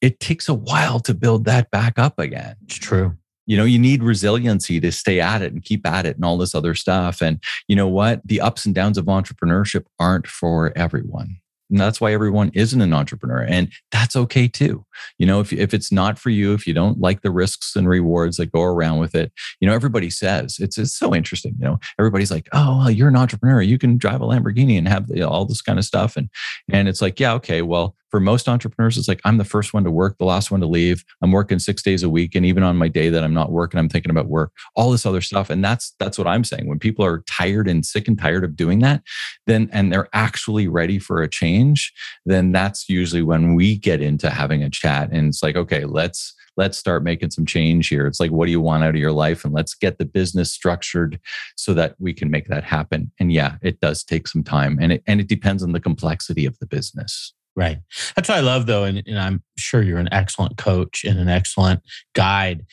it 0.01 0.19
takes 0.19 0.47
a 0.49 0.53
while 0.53 0.99
to 1.01 1.13
build 1.13 1.45
that 1.45 1.69
back 1.71 1.99
up 1.99 2.19
again 2.19 2.55
it's 2.63 2.77
true. 2.77 3.17
you 3.45 3.57
know 3.57 3.65
you 3.65 3.79
need 3.79 4.01
resiliency 4.03 4.79
to 4.79 4.91
stay 4.91 5.19
at 5.19 5.41
it 5.41 5.51
and 5.53 5.63
keep 5.63 5.85
at 5.85 6.05
it 6.05 6.15
and 6.15 6.23
all 6.25 6.37
this 6.37 6.55
other 6.55 6.73
stuff 6.73 7.21
and 7.21 7.41
you 7.67 7.75
know 7.75 7.87
what 7.87 8.21
the 8.25 8.39
ups 8.39 8.65
and 8.65 8.73
downs 8.75 8.97
of 8.97 9.05
entrepreneurship 9.05 9.83
aren't 9.99 10.27
for 10.27 10.71
everyone 10.77 11.37
and 11.73 11.81
that's 11.81 11.99
why 11.99 12.13
everyone 12.13 12.51
isn't 12.53 12.81
an 12.81 12.93
entrepreneur 12.93 13.41
and 13.41 13.71
that's 13.91 14.15
okay 14.15 14.47
too. 14.47 14.85
You 15.17 15.25
know 15.25 15.39
if, 15.39 15.51
if 15.51 15.73
it's 15.73 15.91
not 15.91 16.19
for 16.19 16.29
you 16.29 16.53
if 16.53 16.67
you 16.67 16.73
don't 16.73 16.99
like 16.99 17.21
the 17.21 17.31
risks 17.31 17.75
and 17.75 17.89
rewards 17.89 18.37
that 18.37 18.51
go 18.51 18.61
around 18.61 18.99
with 18.99 19.15
it 19.15 19.31
you 19.59 19.67
know 19.67 19.73
everybody 19.73 20.09
says 20.09 20.57
it's, 20.59 20.77
it's 20.77 20.93
so 20.93 21.15
interesting 21.15 21.55
you 21.59 21.65
know 21.65 21.79
everybody's 21.99 22.31
like 22.31 22.47
oh 22.53 22.77
well, 22.77 22.91
you're 22.91 23.09
an 23.09 23.15
entrepreneur 23.15 23.61
you 23.61 23.77
can 23.77 23.97
drive 23.97 24.21
a 24.21 24.25
lamborghini 24.25 24.77
and 24.77 24.87
have 24.87 25.09
all 25.21 25.45
this 25.45 25.61
kind 25.61 25.79
of 25.79 25.85
stuff 25.85 26.15
and 26.15 26.29
and 26.71 26.87
it's 26.87 27.01
like 27.01 27.19
yeah 27.19 27.33
okay 27.33 27.61
well 27.61 27.95
for 28.13 28.19
most 28.19 28.47
entrepreneurs 28.47 28.95
it's 28.95 29.07
like 29.07 29.21
i'm 29.25 29.39
the 29.39 29.43
first 29.43 29.73
one 29.73 29.83
to 29.83 29.89
work 29.89 30.19
the 30.19 30.25
last 30.25 30.51
one 30.51 30.59
to 30.59 30.67
leave. 30.67 31.03
I'm 31.23 31.31
working 31.31 31.57
six 31.57 31.81
days 31.81 32.03
a 32.03 32.09
week 32.09 32.35
and 32.35 32.45
even 32.45 32.61
on 32.61 32.77
my 32.77 32.87
day 32.87 33.09
that 33.09 33.23
i'm 33.23 33.33
not 33.33 33.51
working 33.51 33.79
i'm 33.79 33.89
thinking 33.89 34.11
about 34.11 34.27
work. 34.27 34.51
All 34.75 34.91
this 34.91 35.07
other 35.07 35.19
stuff 35.19 35.49
and 35.49 35.65
that's 35.65 35.95
that's 35.97 36.19
what 36.19 36.27
i'm 36.27 36.43
saying. 36.43 36.67
When 36.67 36.77
people 36.77 37.03
are 37.03 37.23
tired 37.27 37.67
and 37.67 37.83
sick 37.83 38.07
and 38.07 38.19
tired 38.19 38.43
of 38.43 38.55
doing 38.55 38.79
that 38.79 39.01
then 39.47 39.67
and 39.73 39.91
they're 39.91 40.09
actually 40.13 40.67
ready 40.67 40.99
for 40.99 41.23
a 41.23 41.27
change 41.27 41.91
then 42.23 42.51
that's 42.51 42.87
usually 42.87 43.23
when 43.23 43.55
we 43.55 43.75
get 43.75 43.99
into 43.99 44.29
having 44.29 44.61
a 44.61 44.69
chat 44.69 45.09
and 45.11 45.29
it's 45.29 45.41
like 45.41 45.55
okay 45.55 45.85
let's 45.85 46.35
let's 46.55 46.77
start 46.77 47.03
making 47.03 47.31
some 47.31 47.47
change 47.47 47.87
here. 47.87 48.05
It's 48.05 48.19
like 48.19 48.29
what 48.29 48.45
do 48.45 48.51
you 48.51 48.61
want 48.61 48.83
out 48.83 48.91
of 48.91 48.95
your 48.95 49.11
life? 49.11 49.43
And 49.43 49.55
let's 49.55 49.73
get 49.73 49.97
the 49.97 50.05
business 50.05 50.51
structured 50.51 51.19
so 51.57 51.73
that 51.73 51.95
we 51.97 52.13
can 52.13 52.29
make 52.29 52.45
that 52.49 52.63
happen. 52.63 53.11
And 53.19 53.33
yeah 53.33 53.55
it 53.63 53.79
does 53.79 54.03
take 54.03 54.27
some 54.27 54.43
time 54.43 54.77
and 54.79 54.91
it 54.91 55.03
and 55.07 55.19
it 55.19 55.27
depends 55.27 55.63
on 55.63 55.71
the 55.71 55.79
complexity 55.79 56.45
of 56.45 56.59
the 56.59 56.67
business 56.67 57.33
Right. 57.55 57.77
That's 58.15 58.29
what 58.29 58.37
I 58.37 58.41
love, 58.41 58.65
though. 58.65 58.83
And, 58.83 59.03
and 59.05 59.19
I'm 59.19 59.43
sure 59.57 59.83
you're 59.83 59.99
an 59.99 60.09
excellent 60.11 60.57
coach 60.57 61.03
and 61.03 61.19
an 61.19 61.29
excellent 61.29 61.81
guide 62.13 62.65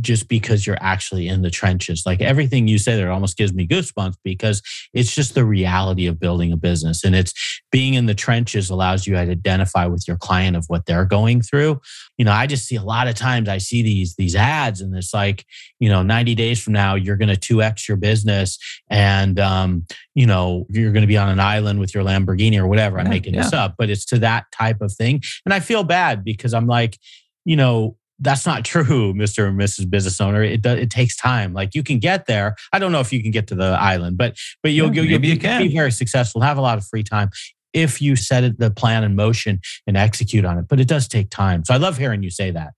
just 0.00 0.28
because 0.28 0.66
you're 0.66 0.78
actually 0.80 1.28
in 1.28 1.42
the 1.42 1.50
trenches. 1.50 2.04
Like 2.04 2.20
everything 2.20 2.68
you 2.68 2.78
say 2.78 2.96
there 2.96 3.10
almost 3.10 3.36
gives 3.36 3.52
me 3.52 3.66
goosebumps 3.66 4.16
because 4.22 4.62
it's 4.92 5.14
just 5.14 5.34
the 5.34 5.44
reality 5.44 6.06
of 6.06 6.20
building 6.20 6.52
a 6.52 6.56
business. 6.56 7.04
And 7.04 7.14
it's 7.14 7.32
being 7.70 7.94
in 7.94 8.06
the 8.06 8.14
trenches 8.14 8.70
allows 8.70 9.06
you 9.06 9.14
to 9.14 9.20
identify 9.20 9.86
with 9.86 10.04
your 10.06 10.16
client 10.16 10.56
of 10.56 10.64
what 10.68 10.86
they're 10.86 11.04
going 11.04 11.42
through. 11.42 11.80
You 12.18 12.24
know, 12.24 12.32
I 12.32 12.46
just 12.46 12.66
see 12.66 12.76
a 12.76 12.82
lot 12.82 13.08
of 13.08 13.14
times 13.14 13.48
I 13.48 13.58
see 13.58 13.82
these 13.82 14.14
these 14.16 14.36
ads 14.36 14.80
and 14.80 14.94
it's 14.96 15.14
like, 15.14 15.44
you 15.80 15.88
know, 15.88 16.02
90 16.02 16.34
days 16.34 16.62
from 16.62 16.72
now, 16.72 16.94
you're 16.94 17.16
going 17.16 17.34
to 17.34 17.54
2x 17.54 17.88
your 17.88 17.96
business 17.96 18.58
and 18.90 19.38
um, 19.38 19.86
you 20.14 20.26
know, 20.26 20.66
you're 20.70 20.92
going 20.92 21.02
to 21.02 21.08
be 21.08 21.16
on 21.16 21.28
an 21.28 21.40
island 21.40 21.78
with 21.78 21.94
your 21.94 22.04
Lamborghini 22.04 22.58
or 22.58 22.66
whatever. 22.66 22.98
I'm 22.98 23.06
Yeah, 23.06 23.10
making 23.10 23.34
this 23.34 23.52
up, 23.52 23.74
but 23.78 23.90
it's 23.90 24.04
to 24.06 24.18
that 24.20 24.46
type 24.52 24.80
of 24.80 24.92
thing. 24.92 25.22
And 25.44 25.52
I 25.52 25.60
feel 25.60 25.84
bad 25.84 26.24
because 26.24 26.54
I'm 26.54 26.66
like, 26.66 26.98
you 27.44 27.56
know, 27.56 27.96
that's 28.18 28.46
not 28.46 28.64
true, 28.64 29.12
Mr. 29.14 29.46
and 29.48 29.58
Mrs. 29.58 29.88
Business 29.90 30.20
Owner. 30.20 30.42
It 30.42 30.62
does, 30.62 30.78
it 30.78 30.90
takes 30.90 31.16
time. 31.16 31.52
Like 31.52 31.74
you 31.74 31.82
can 31.82 31.98
get 31.98 32.26
there. 32.26 32.54
I 32.72 32.78
don't 32.78 32.92
know 32.92 33.00
if 33.00 33.12
you 33.12 33.22
can 33.22 33.30
get 33.30 33.46
to 33.48 33.54
the 33.54 33.76
island, 33.80 34.16
but 34.16 34.36
but 34.62 34.72
you'll 34.72 34.88
Yeah, 34.88 34.92
you'll, 35.02 35.04
you'll 35.04 35.20
maybe 35.20 35.38
be, 35.38 35.48
you 35.48 35.68
be 35.68 35.74
very 35.74 35.92
successful, 35.92 36.40
have 36.40 36.58
a 36.58 36.62
lot 36.62 36.78
of 36.78 36.84
free 36.86 37.02
time 37.02 37.30
if 37.72 38.00
you 38.00 38.16
set 38.16 38.42
it, 38.42 38.58
the 38.58 38.70
plan 38.70 39.04
in 39.04 39.14
motion 39.14 39.60
and 39.86 39.98
execute 39.98 40.46
on 40.46 40.56
it. 40.58 40.66
But 40.66 40.80
it 40.80 40.88
does 40.88 41.06
take 41.08 41.28
time. 41.28 41.62
So 41.64 41.74
I 41.74 41.76
love 41.76 41.98
hearing 41.98 42.22
you 42.22 42.30
say 42.30 42.50
that. 42.52 42.72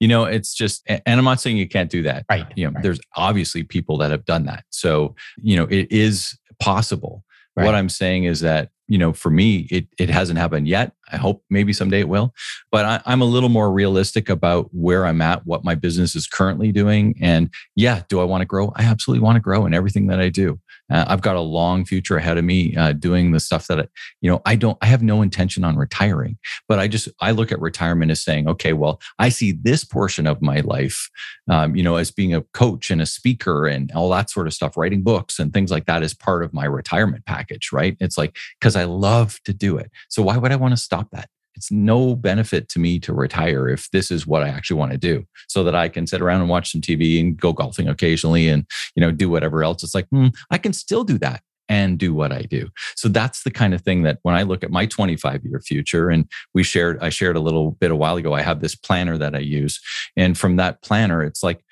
you 0.00 0.08
know 0.08 0.24
it's 0.24 0.54
just 0.54 0.82
and 0.88 1.02
i'm 1.06 1.24
not 1.24 1.40
saying 1.40 1.56
you 1.58 1.68
can't 1.68 1.90
do 1.90 2.02
that 2.02 2.24
Right. 2.30 2.46
you 2.56 2.64
know 2.66 2.72
right. 2.72 2.82
there's 2.82 2.98
obviously 3.16 3.62
people 3.64 3.98
that 3.98 4.10
have 4.10 4.24
done 4.24 4.46
that 4.46 4.64
so 4.70 5.14
you 5.42 5.56
know 5.56 5.64
it 5.70 5.86
is 5.92 6.36
possible 6.58 7.22
Right. 7.56 7.66
what 7.66 7.74
i'm 7.74 7.88
saying 7.90 8.24
is 8.24 8.40
that 8.40 8.70
you 8.90 8.98
know 8.98 9.12
for 9.12 9.30
me 9.30 9.68
it 9.70 9.86
it 9.98 10.10
hasn't 10.10 10.38
happened 10.38 10.68
yet. 10.68 10.92
I 11.12 11.16
hope 11.16 11.42
maybe 11.48 11.72
someday 11.72 12.00
it 12.00 12.08
will. 12.08 12.34
But 12.70 12.84
I, 12.84 13.00
i'm 13.06 13.22
a 13.22 13.26
little 13.26 13.48
more 13.48 13.72
realistic 13.72 14.28
about 14.28 14.68
where 14.72 15.06
i'm 15.06 15.22
at 15.22 15.46
what 15.46 15.64
my 15.64 15.74
business 15.74 16.14
is 16.14 16.26
currently 16.26 16.72
doing. 16.72 17.14
And 17.20 17.50
yeah 17.76 18.02
do 18.08 18.20
i 18.20 18.24
want 18.24 18.42
to 18.42 18.46
grow? 18.46 18.72
I 18.76 18.82
absolutely 18.82 19.22
want 19.22 19.36
to 19.36 19.40
grow 19.40 19.64
in 19.64 19.72
everything 19.72 20.08
that 20.08 20.20
i 20.20 20.28
do 20.28 20.58
uh, 20.90 21.04
i've 21.08 21.22
got 21.22 21.36
a 21.36 21.40
long 21.40 21.84
future 21.84 22.16
ahead 22.16 22.38
of 22.38 22.44
me 22.44 22.76
uh, 22.76 22.92
doing 22.92 23.32
the 23.32 23.40
stuff 23.40 23.66
that 23.66 23.80
I, 23.80 23.86
you 24.20 24.30
know 24.30 24.42
i 24.44 24.56
don't 24.56 24.78
i 24.82 24.86
have 24.86 25.02
no 25.02 25.22
intention 25.22 25.64
on 25.64 25.76
retiring 25.76 26.38
but 26.68 26.78
i 26.78 26.88
just 26.88 27.08
i 27.20 27.30
look 27.30 27.52
at 27.52 27.60
retirement 27.60 28.10
as 28.10 28.22
saying 28.22 28.48
okay 28.48 28.72
well 28.72 29.00
i 29.18 29.28
see 29.28 29.52
this 29.52 29.84
portion 29.84 30.26
of 30.26 30.42
my 30.42 30.60
life 30.60 31.08
um, 31.48 31.74
you 31.74 31.82
know 31.82 31.96
as 31.96 32.10
being 32.10 32.34
a 32.34 32.42
coach 32.54 32.90
and 32.90 33.00
a 33.00 33.06
speaker 33.06 33.66
and 33.66 33.90
all 33.92 34.10
that 34.10 34.30
sort 34.30 34.46
of 34.46 34.52
stuff 34.52 34.76
writing 34.76 35.02
books 35.02 35.38
and 35.38 35.52
things 35.52 35.70
like 35.70 35.86
that 35.86 36.02
as 36.02 36.14
part 36.14 36.44
of 36.44 36.52
my 36.52 36.64
retirement 36.64 37.24
package 37.26 37.70
right? 37.72 37.96
It's 38.00 38.18
like 38.18 38.36
because 38.58 38.76
i 38.76 38.84
love 38.84 39.40
to 39.44 39.52
do 39.52 39.76
it. 39.76 39.90
So 40.08 40.22
why 40.22 40.36
would 40.36 40.52
i 40.52 40.56
want 40.56 40.72
to 40.72 40.76
stop 40.76 41.08
that 41.12 41.28
it's 41.60 41.70
no 41.70 42.16
benefit 42.16 42.70
to 42.70 42.78
me 42.78 42.98
to 42.98 43.12
retire 43.12 43.68
if 43.68 43.90
this 43.90 44.10
is 44.10 44.26
what 44.26 44.42
i 44.42 44.48
actually 44.48 44.78
want 44.78 44.92
to 44.92 44.96
do 44.96 45.22
so 45.46 45.62
that 45.62 45.74
i 45.74 45.90
can 45.90 46.06
sit 46.06 46.22
around 46.22 46.40
and 46.40 46.48
watch 46.48 46.72
some 46.72 46.80
tv 46.80 47.20
and 47.20 47.36
go 47.36 47.52
golfing 47.52 47.86
occasionally 47.86 48.48
and 48.48 48.64
you 48.96 49.00
know 49.02 49.10
do 49.10 49.28
whatever 49.28 49.62
else 49.62 49.82
it's 49.82 49.94
like 49.94 50.08
hmm, 50.08 50.28
i 50.50 50.56
can 50.56 50.72
still 50.72 51.04
do 51.04 51.18
that 51.18 51.42
and 51.68 52.00
do 52.00 52.12
what 52.12 52.32
I 52.32 52.42
do. 52.42 52.68
So 52.96 53.08
that's 53.08 53.44
the 53.44 53.50
kind 53.52 53.74
of 53.74 53.80
thing 53.80 54.02
that 54.02 54.18
when 54.22 54.34
I 54.34 54.42
look 54.42 54.64
at 54.64 54.72
my 54.72 54.86
25 54.86 55.44
year 55.44 55.60
future, 55.60 56.10
and 56.10 56.28
we 56.52 56.64
shared, 56.64 56.98
I 57.00 57.10
shared 57.10 57.36
a 57.36 57.40
little 57.40 57.70
bit 57.70 57.92
a 57.92 57.96
while 57.96 58.16
ago, 58.16 58.34
I 58.34 58.42
have 58.42 58.60
this 58.60 58.74
planner 58.74 59.16
that 59.18 59.36
I 59.36 59.38
use. 59.38 59.80
And 60.16 60.36
from 60.36 60.56
that 60.56 60.82
planner, 60.82 61.22
it's 61.22 61.44
like, 61.44 61.64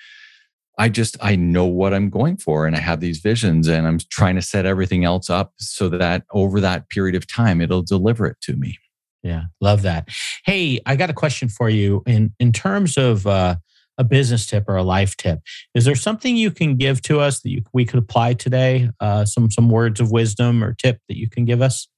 I 0.79 0.89
just, 0.89 1.17
I 1.21 1.35
know 1.35 1.67
what 1.67 1.93
I'm 1.93 2.11
going 2.11 2.37
for 2.37 2.65
and 2.65 2.77
I 2.77 2.79
have 2.79 3.01
these 3.01 3.19
visions 3.19 3.67
and 3.67 3.89
I'm 3.89 3.99
trying 4.11 4.37
to 4.37 4.43
set 4.43 4.65
everything 4.65 5.05
else 5.05 5.29
up 5.29 5.53
so 5.59 5.89
that 5.89 6.23
over 6.31 6.61
that 6.61 6.89
period 6.91 7.17
of 7.17 7.27
time, 7.27 7.61
it'll 7.61 7.83
deliver 7.83 8.27
it 8.27 8.37
to 8.43 8.55
me. 8.55 8.79
Yeah, 9.23 9.45
love 9.61 9.83
that. 9.83 10.09
Hey, 10.45 10.81
I 10.87 10.97
got 10.97 11.11
a 11.11 11.15
question 11.15 11.49
for 11.49 11.69
you. 11.69 12.03
In 12.07 12.35
in 12.39 12.53
terms 12.53 12.97
of 12.97 13.27
uh, 13.27 13.57
a 13.99 14.05
business 14.05 14.47
tip 14.47 14.65
or 14.69 14.77
a 14.77 14.83
life 14.83 15.17
tip, 15.17 15.41
is 15.75 15.85
there 15.85 15.97
something 15.97 16.37
you 16.37 16.51
can 16.51 16.77
give 16.77 17.03
to 17.03 17.21
us 17.21 17.41
that 17.41 17.51
you, 17.51 17.63
we 17.73 17.85
could 17.85 17.99
apply 17.99 18.35
today? 18.35 18.91
Uh, 19.01 19.25
some 19.25 19.51
some 19.51 19.71
words 19.71 20.01
of 20.01 20.11
wisdom 20.11 20.63
or 20.63 20.75
tip 20.75 21.01
that 21.09 21.17
you 21.17 21.29
can 21.29 21.45
give 21.45 21.61
us? 21.61 21.89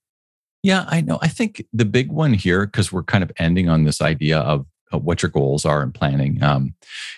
Yeah, 0.63 0.85
I 0.89 1.01
know. 1.01 1.19
I 1.23 1.29
think 1.29 1.65
the 1.73 1.85
big 1.85 2.13
one 2.13 2.35
here, 2.35 2.67
because 2.67 2.93
we're 2.93 3.03
kind 3.03 3.25
of 3.25 3.33
ending 3.39 3.69
on 3.69 3.85
this 3.85 4.03
idea 4.03 4.39
of, 4.41 4.67
of 4.93 5.05
what 5.05 5.23
your 5.23 5.31
goals 5.31 5.65
are 5.65 5.83
and 5.83 5.95
planning. 5.95 6.43
Um, 6.43 6.75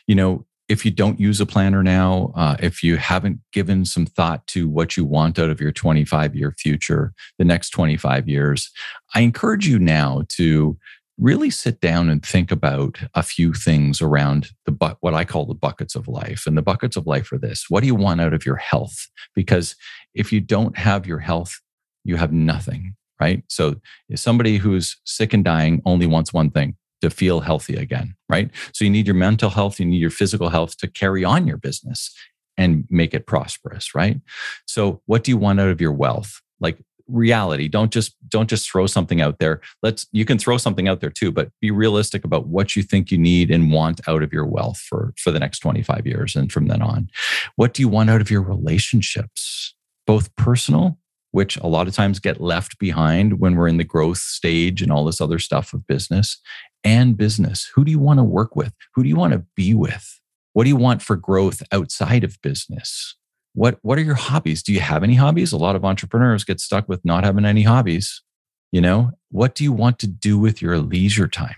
you 0.07 0.15
know, 0.15 0.47
if 0.73 0.87
you 0.87 0.91
don't 0.91 1.21
use 1.21 1.39
a 1.39 1.45
planner 1.45 1.83
now, 1.83 2.33
uh, 2.35 2.57
if 2.59 2.83
you 2.83 2.97
haven't 2.97 3.39
given 3.53 3.85
some 3.85 4.07
thought 4.07 4.47
to 4.47 4.67
what 4.67 4.97
you 4.97 5.05
want 5.05 5.39
out 5.39 5.51
of 5.51 5.61
your 5.61 5.71
25 5.71 6.35
year 6.35 6.51
future, 6.59 7.13
the 7.39 7.45
next 7.45 7.71
25 7.71 8.27
years, 8.27 8.71
I 9.15 9.21
encourage 9.21 9.69
you 9.69 9.79
now 9.79 10.23
to 10.31 10.79
really 11.19 11.51
sit 11.51 11.79
down 11.81 12.09
and 12.09 12.25
think 12.25 12.51
about 12.51 12.99
a 13.13 13.23
few 13.23 13.53
things 13.53 14.01
around 14.01 14.49
the 14.65 14.73
bu- 14.73 14.95
what 15.01 15.13
I 15.13 15.25
call 15.27 15.45
the 15.45 15.53
buckets 15.53 15.95
of 15.95 16.09
life. 16.09 16.45
And 16.47 16.57
the 16.57 16.63
buckets 16.63 16.97
of 16.97 17.07
life 17.07 17.31
are 17.33 17.39
this: 17.39 17.67
what 17.69 17.81
do 17.81 17.87
you 17.87 17.95
want 17.95 18.23
out 18.23 18.33
of 18.33 18.47
your 18.47 18.57
health? 18.57 19.09
Because 19.35 19.77
if 20.15 20.33
you 20.33 20.41
don't 20.41 20.79
have 20.79 21.07
your 21.07 21.19
health, 21.19 21.61
you 22.03 22.17
have 22.17 22.33
nothing, 22.33 22.97
right? 23.21 23.45
So 23.49 23.75
somebody 24.15 24.57
who's 24.57 24.97
sick 25.05 25.35
and 25.35 25.45
dying 25.45 25.83
only 25.85 26.07
wants 26.07 26.33
one 26.33 26.51
thing: 26.51 26.77
to 27.03 27.11
feel 27.11 27.41
healthy 27.41 27.77
again, 27.77 28.15
right? 28.29 28.51
So 28.73 28.85
you 28.85 28.91
need 28.91 29.07
your 29.07 29.15
mental 29.15 29.51
health, 29.51 29.79
you 29.79 29.87
need 29.87 30.01
your 30.01 30.11
physical 30.11 30.49
health 30.49 30.77
to 30.79 30.89
carry 30.89 31.25
on 31.25 31.47
your 31.47 31.59
business 31.59 32.15
and 32.57 32.85
make 32.91 33.13
it 33.13 33.27
prosperous, 33.27 33.95
right? 33.95 34.21
So 34.67 35.03
what 35.07 35.25
do 35.25 35.31
you 35.31 35.37
want 35.37 35.61
out 35.61 35.69
of 35.69 35.81
your 35.81 35.93
wealth? 35.93 36.41
Like 36.61 36.79
reality 37.09 37.69
don't 37.69 37.93
just 37.93 38.15
don't 38.29 38.49
just 38.49 38.71
throw 38.71 38.87
something 38.87 39.21
out 39.21 39.39
there 39.39 39.61
let's 39.83 40.07
you 40.13 40.25
can 40.25 40.39
throw 40.39 40.57
something 40.57 40.89
out 40.89 41.01
there 41.01 41.11
too 41.11 41.33
but 41.33 41.51
be 41.61 41.71
realistic 41.71 42.25
about 42.25 42.47
what 42.47 42.77
you 42.77 42.83
think 42.83 43.11
you 43.11 43.19
need 43.19 43.51
and 43.51 43.73
want 43.73 44.01
out 44.09 44.23
of 44.23 44.33
your 44.33 44.47
wealth 44.47 44.79
for 44.79 45.13
for 45.19 45.31
the 45.31 45.41
next 45.41 45.59
25 45.59 46.07
years 46.07 46.37
and 46.37 46.53
from 46.53 46.69
then 46.69 46.81
on 46.81 47.09
what 47.57 47.75
do 47.75 47.83
you 47.83 47.89
want 47.89 48.09
out 48.09 48.21
of 48.21 48.31
your 48.31 48.41
relationships 48.41 49.75
both 50.07 50.35
personal 50.37 50.97
which 51.33 51.57
a 51.59 51.67
lot 51.67 51.89
of 51.89 51.95
times 51.95 52.19
get 52.19 52.41
left 52.41 52.79
behind 52.79 53.41
when 53.41 53.57
we're 53.57 53.69
in 53.69 53.79
the 53.79 53.85
growth 53.85 54.19
stage 54.19 54.81
and 54.81 54.93
all 54.93 55.05
this 55.05 55.21
other 55.21 55.39
stuff 55.39 55.75
of 55.75 55.87
business 55.87 56.39
and 56.85 57.17
business. 57.17 57.71
Who 57.75 57.85
do 57.85 57.91
you 57.91 57.99
want 57.99 58.19
to 58.19 58.25
work 58.25 58.57
with? 58.57 58.73
Who 58.95 59.03
do 59.03 59.09
you 59.09 59.17
want 59.17 59.33
to 59.33 59.45
be 59.57 59.75
with? 59.75 60.21
What 60.53 60.65
do 60.65 60.69
you 60.69 60.77
want 60.77 61.03
for 61.03 61.17
growth 61.17 61.63
outside 61.73 62.25
of 62.25 62.41
business? 62.43 63.17
What, 63.55 63.79
what 63.83 63.99
are 63.99 64.03
your 64.03 64.15
hobbies? 64.15 64.63
Do 64.63 64.73
you 64.73 64.81
have 64.81 65.03
any 65.03 65.15
hobbies? 65.15 65.53
A 65.53 65.59
lot 65.59 65.77
of 65.77 65.85
entrepreneurs 65.85 66.45
get 66.45 66.61
stuck 66.61 66.89
with 66.89 67.05
not 67.05 67.25
having 67.25 67.45
any 67.45 67.63
hobbies. 67.63 68.23
You 68.71 68.81
know, 68.81 69.13
what 69.31 69.55
do 69.55 69.65
you 69.65 69.73
want 69.73 69.99
to 70.01 70.07
do 70.07 70.39
with 70.39 70.63
your 70.63 70.79
leisure 70.79 71.29
time? 71.29 71.55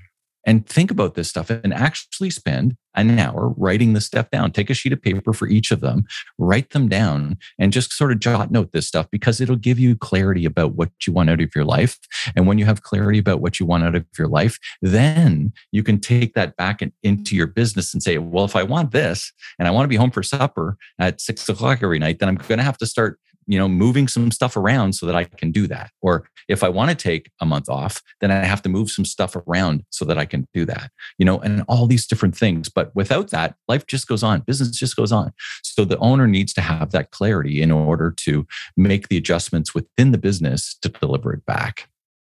And 0.46 0.66
think 0.66 0.90
about 0.90 1.14
this 1.14 1.28
stuff 1.28 1.50
and 1.50 1.72
actually 1.72 2.30
spend 2.30 2.76
an 2.94 3.18
hour 3.18 3.52
writing 3.56 3.92
the 3.92 4.00
stuff 4.00 4.30
down. 4.30 4.52
Take 4.52 4.70
a 4.70 4.74
sheet 4.74 4.92
of 4.92 5.02
paper 5.02 5.32
for 5.32 5.48
each 5.48 5.70
of 5.70 5.80
them, 5.80 6.04
write 6.38 6.70
them 6.70 6.88
down, 6.88 7.38
and 7.58 7.72
just 7.72 7.92
sort 7.92 8.12
of 8.12 8.20
jot 8.20 8.50
note 8.50 8.72
this 8.72 8.86
stuff 8.86 9.06
because 9.10 9.40
it'll 9.40 9.56
give 9.56 9.78
you 9.78 9.96
clarity 9.96 10.44
about 10.44 10.74
what 10.74 10.90
you 11.06 11.12
want 11.12 11.30
out 11.30 11.40
of 11.40 11.54
your 11.54 11.64
life. 11.64 11.98
And 12.36 12.46
when 12.46 12.58
you 12.58 12.64
have 12.66 12.82
clarity 12.82 13.18
about 13.18 13.40
what 13.40 13.58
you 13.58 13.66
want 13.66 13.84
out 13.84 13.94
of 13.94 14.06
your 14.16 14.28
life, 14.28 14.58
then 14.80 15.52
you 15.72 15.82
can 15.82 16.00
take 16.00 16.34
that 16.34 16.56
back 16.56 16.82
in, 16.82 16.92
into 17.02 17.34
your 17.34 17.46
business 17.46 17.92
and 17.92 18.02
say, 18.02 18.18
well, 18.18 18.44
if 18.44 18.56
I 18.56 18.62
want 18.62 18.92
this 18.92 19.32
and 19.58 19.66
I 19.66 19.70
want 19.70 19.84
to 19.84 19.88
be 19.88 19.96
home 19.96 20.10
for 20.10 20.22
supper 20.22 20.76
at 20.98 21.20
six 21.20 21.48
o'clock 21.48 21.80
every 21.82 21.98
night, 21.98 22.18
then 22.20 22.28
I'm 22.28 22.36
going 22.36 22.58
to 22.58 22.64
have 22.64 22.78
to 22.78 22.86
start 22.86 23.18
you 23.46 23.58
know 23.58 23.68
moving 23.68 24.08
some 24.08 24.30
stuff 24.30 24.56
around 24.56 24.94
so 24.94 25.06
that 25.06 25.14
i 25.14 25.24
can 25.24 25.50
do 25.50 25.66
that 25.66 25.90
or 26.00 26.28
if 26.48 26.62
i 26.62 26.68
want 26.68 26.90
to 26.90 26.96
take 26.96 27.30
a 27.40 27.46
month 27.46 27.68
off 27.68 28.02
then 28.20 28.30
i 28.30 28.44
have 28.44 28.62
to 28.62 28.68
move 28.68 28.90
some 28.90 29.04
stuff 29.04 29.36
around 29.36 29.84
so 29.90 30.04
that 30.04 30.18
i 30.18 30.24
can 30.24 30.46
do 30.54 30.64
that 30.64 30.90
you 31.18 31.24
know 31.24 31.38
and 31.40 31.62
all 31.68 31.86
these 31.86 32.06
different 32.06 32.36
things 32.36 32.68
but 32.68 32.94
without 32.94 33.30
that 33.30 33.54
life 33.68 33.86
just 33.86 34.06
goes 34.06 34.22
on 34.22 34.40
business 34.40 34.70
just 34.70 34.96
goes 34.96 35.12
on 35.12 35.32
so 35.62 35.84
the 35.84 35.98
owner 35.98 36.26
needs 36.26 36.52
to 36.52 36.60
have 36.60 36.90
that 36.90 37.10
clarity 37.10 37.60
in 37.62 37.70
order 37.70 38.10
to 38.10 38.46
make 38.76 39.08
the 39.08 39.16
adjustments 39.16 39.74
within 39.74 40.12
the 40.12 40.18
business 40.18 40.76
to 40.80 40.88
deliver 40.88 41.32
it 41.32 41.44
back 41.44 41.88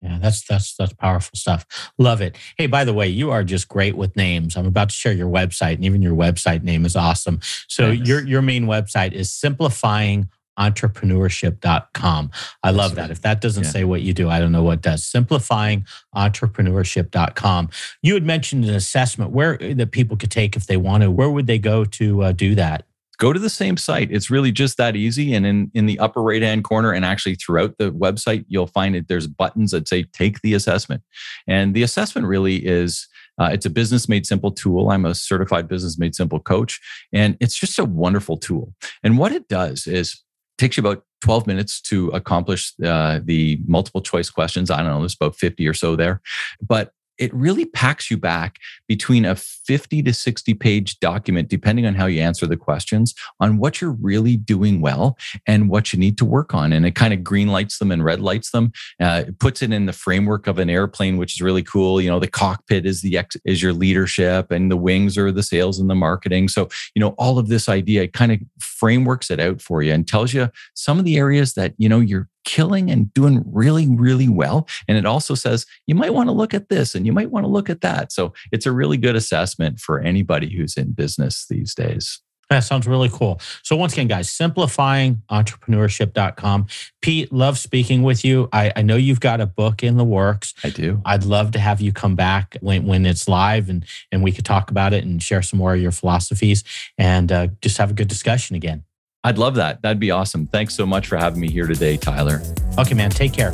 yeah, 0.02 0.20
that's 0.22 0.44
that's 0.46 0.76
that's 0.76 0.94
powerful 0.94 1.36
stuff. 1.36 1.92
Love 1.98 2.22
it. 2.22 2.38
Hey, 2.58 2.68
by 2.68 2.86
the 2.86 2.94
way, 2.94 3.08
you 3.08 3.32
are 3.32 3.44
just 3.44 3.68
great 3.68 3.98
with 3.98 4.16
names. 4.16 4.56
I'm 4.56 4.68
about 4.68 4.90
to 4.90 4.96
share 4.96 5.14
your 5.14 5.30
website, 5.30 5.76
and 5.76 5.86
even 5.86 6.04
your 6.04 6.16
website 6.16 6.62
name 6.62 6.86
is 6.86 6.96
awesome. 6.96 7.40
So 7.68 7.94
nice. 7.94 8.08
your 8.08 8.26
your 8.26 8.42
main 8.44 8.66
website 8.66 9.14
is 9.14 9.32
simplifying 9.32 10.30
entrepreneurship.com. 10.58 12.32
I 12.64 12.72
love 12.72 12.96
that. 12.96 13.12
If 13.12 13.22
that 13.22 13.42
doesn't 13.42 13.66
yeah. 13.66 13.70
say 13.70 13.84
what 13.84 14.02
you 14.02 14.14
do, 14.14 14.30
I 14.30 14.40
don't 14.40 14.52
know 14.52 14.64
what 14.64 14.82
does. 14.82 15.04
Simplifying 15.04 15.86
entrepreneurship.com. 16.16 17.70
You 18.02 18.14
had 18.14 18.24
mentioned 18.24 18.66
an 18.66 18.76
assessment 18.76 19.32
where 19.32 19.58
that 19.58 19.92
people 19.92 20.18
could 20.18 20.32
take 20.32 20.56
if 20.56 20.68
they 20.68 20.78
want 20.78 21.04
to. 21.04 21.12
Where 21.12 21.30
would 21.30 21.48
they 21.48 21.60
go 21.60 21.86
to 21.86 22.24
uh, 22.24 22.32
do 22.32 22.56
that? 22.56 22.86
Go 23.20 23.34
to 23.34 23.40
the 23.40 23.50
same 23.50 23.78
site. 23.78 24.12
It's 24.12 24.30
really 24.30 24.52
just 24.52 24.78
that 24.78 24.96
easy. 24.96 25.34
And 25.34 25.46
in, 25.46 25.72
in 25.74 25.88
the 25.88 25.98
upper 25.98 26.22
right 26.22 26.42
hand 26.42 26.64
corner, 26.64 26.92
and 26.92 27.04
actually 27.04 27.34
throughout 27.34 27.78
the 27.80 27.92
website, 27.92 28.46
you'll 28.48 28.68
find 28.68 28.94
that 28.94 29.08
There's 29.08 29.26
buttons 29.26 29.72
that 29.72 29.88
say 29.88 30.04
take 30.04 30.42
the 30.42 30.54
assessment. 30.54 31.02
And 31.48 31.74
the 31.74 31.82
assessment 31.82 32.28
really 32.28 32.58
is 32.58 33.08
uh, 33.40 33.50
it's 33.52 33.66
a 33.66 33.70
business 33.70 34.10
made 34.10 34.26
simple 34.26 34.52
tool. 34.52 34.90
I'm 34.90 35.06
a 35.06 35.16
certified 35.16 35.68
business 35.68 36.00
made 36.00 36.16
simple 36.16 36.40
coach, 36.40 36.80
and 37.14 37.38
it's 37.40 37.56
just 37.56 37.78
a 37.78 37.86
wonderful 37.86 38.38
tool. 38.38 38.74
And 39.04 39.18
what 39.18 39.32
it 39.32 39.48
does 39.48 39.86
is 39.86 40.24
takes 40.58 40.78
you 40.78 40.82
about 40.82 41.04
12 41.22 41.48
minutes 41.48 41.82
to 41.82 42.10
accomplish 42.10 42.74
uh, 42.84 43.20
the 43.24 43.60
multiple 43.66 44.02
choice 44.02 44.30
questions. 44.30 44.70
I 44.70 44.78
don't 44.78 44.88
know, 44.88 45.00
there's 45.00 45.16
about 45.16 45.36
50 45.36 45.68
or 45.68 45.74
so 45.74 45.96
there. 45.96 46.22
But 46.62 46.92
it 47.18 47.34
really 47.34 47.66
packs 47.66 48.10
you 48.10 48.18
back 48.18 48.58
between 48.88 49.26
a 49.26 49.36
50 49.36 50.04
to 50.04 50.14
60 50.14 50.54
page 50.54 51.00
document, 51.00 51.50
depending 51.50 51.86
on 51.86 51.96
how 51.96 52.06
you 52.06 52.22
answer 52.22 52.46
the 52.46 52.58
questions, 52.58 53.14
on 53.40 53.58
what 53.58 53.82
you're 53.82 53.98
really 54.02 54.38
doing 54.38 54.82
well 54.82 55.18
and 55.46 55.70
what 55.70 55.94
you 55.94 56.00
need 56.00 56.18
to 56.18 56.26
work 56.26 56.54
on. 56.54 56.74
And 56.74 56.86
it 56.86 56.96
kind 56.96 57.14
of 57.14 57.24
green 57.24 57.48
lights 57.48 57.80
them 57.80 57.92
and 57.92 58.04
red 58.04 58.20
lights 58.20 58.52
them. 58.52 58.72
Uh, 59.00 59.26
it 59.28 59.40
puts 59.40 59.62
it 59.62 59.72
in 59.72 59.86
the 59.86 59.94
framework 59.94 60.48
of 60.48 60.60
an 60.60 60.70
airplane, 60.70 61.18
which 61.18 61.36
is 61.36 61.42
really 61.42 61.64
cool. 61.64 62.02
You 62.02 62.10
know, 62.10 62.20
the 62.20 62.28
cockpit 62.28 62.86
is 62.86 63.02
the 63.02 63.18
ex- 63.18 63.38
is 63.46 63.62
your 63.62 63.74
leadership, 63.74 64.52
and 64.52 64.72
the 64.72 64.78
wings 64.78 65.18
are 65.18 65.32
the 65.32 65.44
sales 65.44 65.80
and 65.80 65.90
the 65.90 65.96
marketing. 65.96 66.48
So 66.48 66.70
you 66.96 67.00
know, 67.00 67.10
all 67.18 67.40
of 67.40 67.48
this 67.48 67.70
idea 67.70 68.08
kind 68.08 68.32
of 68.32 68.40
frameworks 68.60 69.32
it 69.32 69.40
out 69.40 69.62
for 69.62 69.82
you 69.82 69.94
and 69.94 70.08
tells 70.08 70.34
you 70.34 70.50
some 70.74 71.00
of 71.00 71.06
the 71.06 71.18
areas 71.18 71.54
that 71.54 71.74
you 71.78 71.90
know 71.90 72.00
you're 72.00 72.30
killing 72.48 72.90
and 72.90 73.14
doing 73.14 73.44
really, 73.46 73.88
really 73.90 74.30
well. 74.30 74.70
And 74.88 74.98
it 74.98 75.06
also 75.06 75.36
says 75.36 75.66
you 75.86 75.96
might 75.96 76.14
want 76.14 76.30
to 76.30 76.34
look 76.34 76.54
at 76.54 76.70
this 76.70 76.96
and 76.96 77.06
you 77.06 77.12
might 77.12 77.30
want 77.30 77.44
to 77.44 77.50
look 77.50 77.70
at 77.70 77.82
that. 77.82 78.14
So 78.14 78.32
it's 78.54 78.66
a 78.66 78.72
really 78.72 78.96
good 78.96 79.18
assessment 79.18 79.82
for 79.82 80.00
anybody 80.00 80.56
who's 80.56 80.78
in 80.78 80.94
business 80.94 81.46
these 81.50 81.76
days. 81.76 82.22
That 82.50 82.62
sounds 82.62 82.88
really 82.88 83.10
cool. 83.10 83.42
So 83.64 83.76
once 83.76 83.92
again, 83.92 84.08
guys, 84.08 84.30
simplifyingentrepreneurship.com. 84.30 86.68
Pete, 87.02 87.34
love 87.34 87.60
speaking 87.60 88.04
with 88.04 88.24
you. 88.24 88.48
I, 88.54 88.72
I, 88.74 88.84
know 88.84 88.96
you've 88.96 89.20
got 89.20 89.42
a 89.42 89.46
book 89.46 89.84
in 89.84 89.98
the 89.98 90.06
works. 90.06 90.54
I 90.64 90.70
do. 90.70 91.02
I'd 91.04 91.26
love 91.26 91.52
to 91.52 91.60
have 91.60 91.82
you 91.82 91.92
come 91.92 92.16
back 92.16 92.56
when, 92.62 92.86
when 92.86 93.06
it's 93.06 93.28
live 93.28 93.68
and, 93.68 93.84
and 94.14 94.24
we 94.24 94.32
could 94.32 94.46
talk 94.46 94.72
about 94.72 94.94
it 94.94 95.04
and 95.04 95.22
share 95.22 95.42
some 95.42 95.60
more 95.60 95.74
of 95.74 95.82
your 95.82 95.92
philosophies 95.92 96.64
and 96.98 97.34
uh, 97.34 97.48
just 97.62 97.78
have 97.80 97.92
a 97.92 97.94
good 97.94 98.08
discussion 98.08 98.56
again. 98.56 98.86
I'd 99.24 99.38
love 99.38 99.56
that. 99.56 99.82
That'd 99.82 100.00
be 100.00 100.12
awesome. 100.12 100.48
Thanks 100.48 100.76
so 100.76 100.86
much 100.86 101.08
for 101.08 101.18
having 101.18 101.42
me 101.42 101.50
here 101.50 101.68
today, 101.68 101.98
Tyler. 101.98 102.42
Okay, 102.78 102.94
man. 102.94 103.10
Take 103.10 103.34
care. 103.34 103.52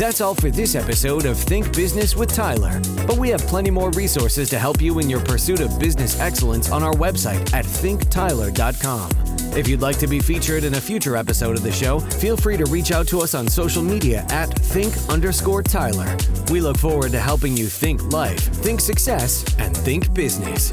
That's 0.00 0.22
all 0.22 0.34
for 0.34 0.50
this 0.50 0.74
episode 0.74 1.26
of 1.26 1.36
Think 1.38 1.76
Business 1.76 2.16
with 2.16 2.32
Tyler. 2.32 2.80
But 3.06 3.18
we 3.18 3.28
have 3.28 3.40
plenty 3.42 3.70
more 3.70 3.90
resources 3.90 4.48
to 4.48 4.58
help 4.58 4.80
you 4.80 4.98
in 4.98 5.10
your 5.10 5.20
pursuit 5.20 5.60
of 5.60 5.78
business 5.78 6.18
excellence 6.18 6.72
on 6.72 6.82
our 6.82 6.94
website 6.94 7.52
at 7.52 7.66
thinktyler.com. 7.66 9.10
If 9.54 9.68
you'd 9.68 9.82
like 9.82 9.98
to 9.98 10.06
be 10.06 10.18
featured 10.20 10.64
in 10.64 10.74
a 10.74 10.80
future 10.80 11.16
episode 11.16 11.56
of 11.56 11.62
the 11.62 11.72
show, 11.72 12.00
feel 12.00 12.36
free 12.36 12.56
to 12.56 12.64
reach 12.66 12.92
out 12.92 13.08
to 13.08 13.20
us 13.20 13.34
on 13.34 13.46
social 13.46 13.82
media 13.82 14.24
at 14.30 14.48
think 14.48 14.94
underscore 15.10 15.62
Tyler. 15.62 16.16
We 16.50 16.62
look 16.62 16.78
forward 16.78 17.12
to 17.12 17.20
helping 17.20 17.54
you 17.56 17.66
think 17.66 18.12
life, 18.12 18.40
think 18.40 18.80
success, 18.80 19.44
and 19.58 19.76
think 19.76 20.14
business. 20.14 20.72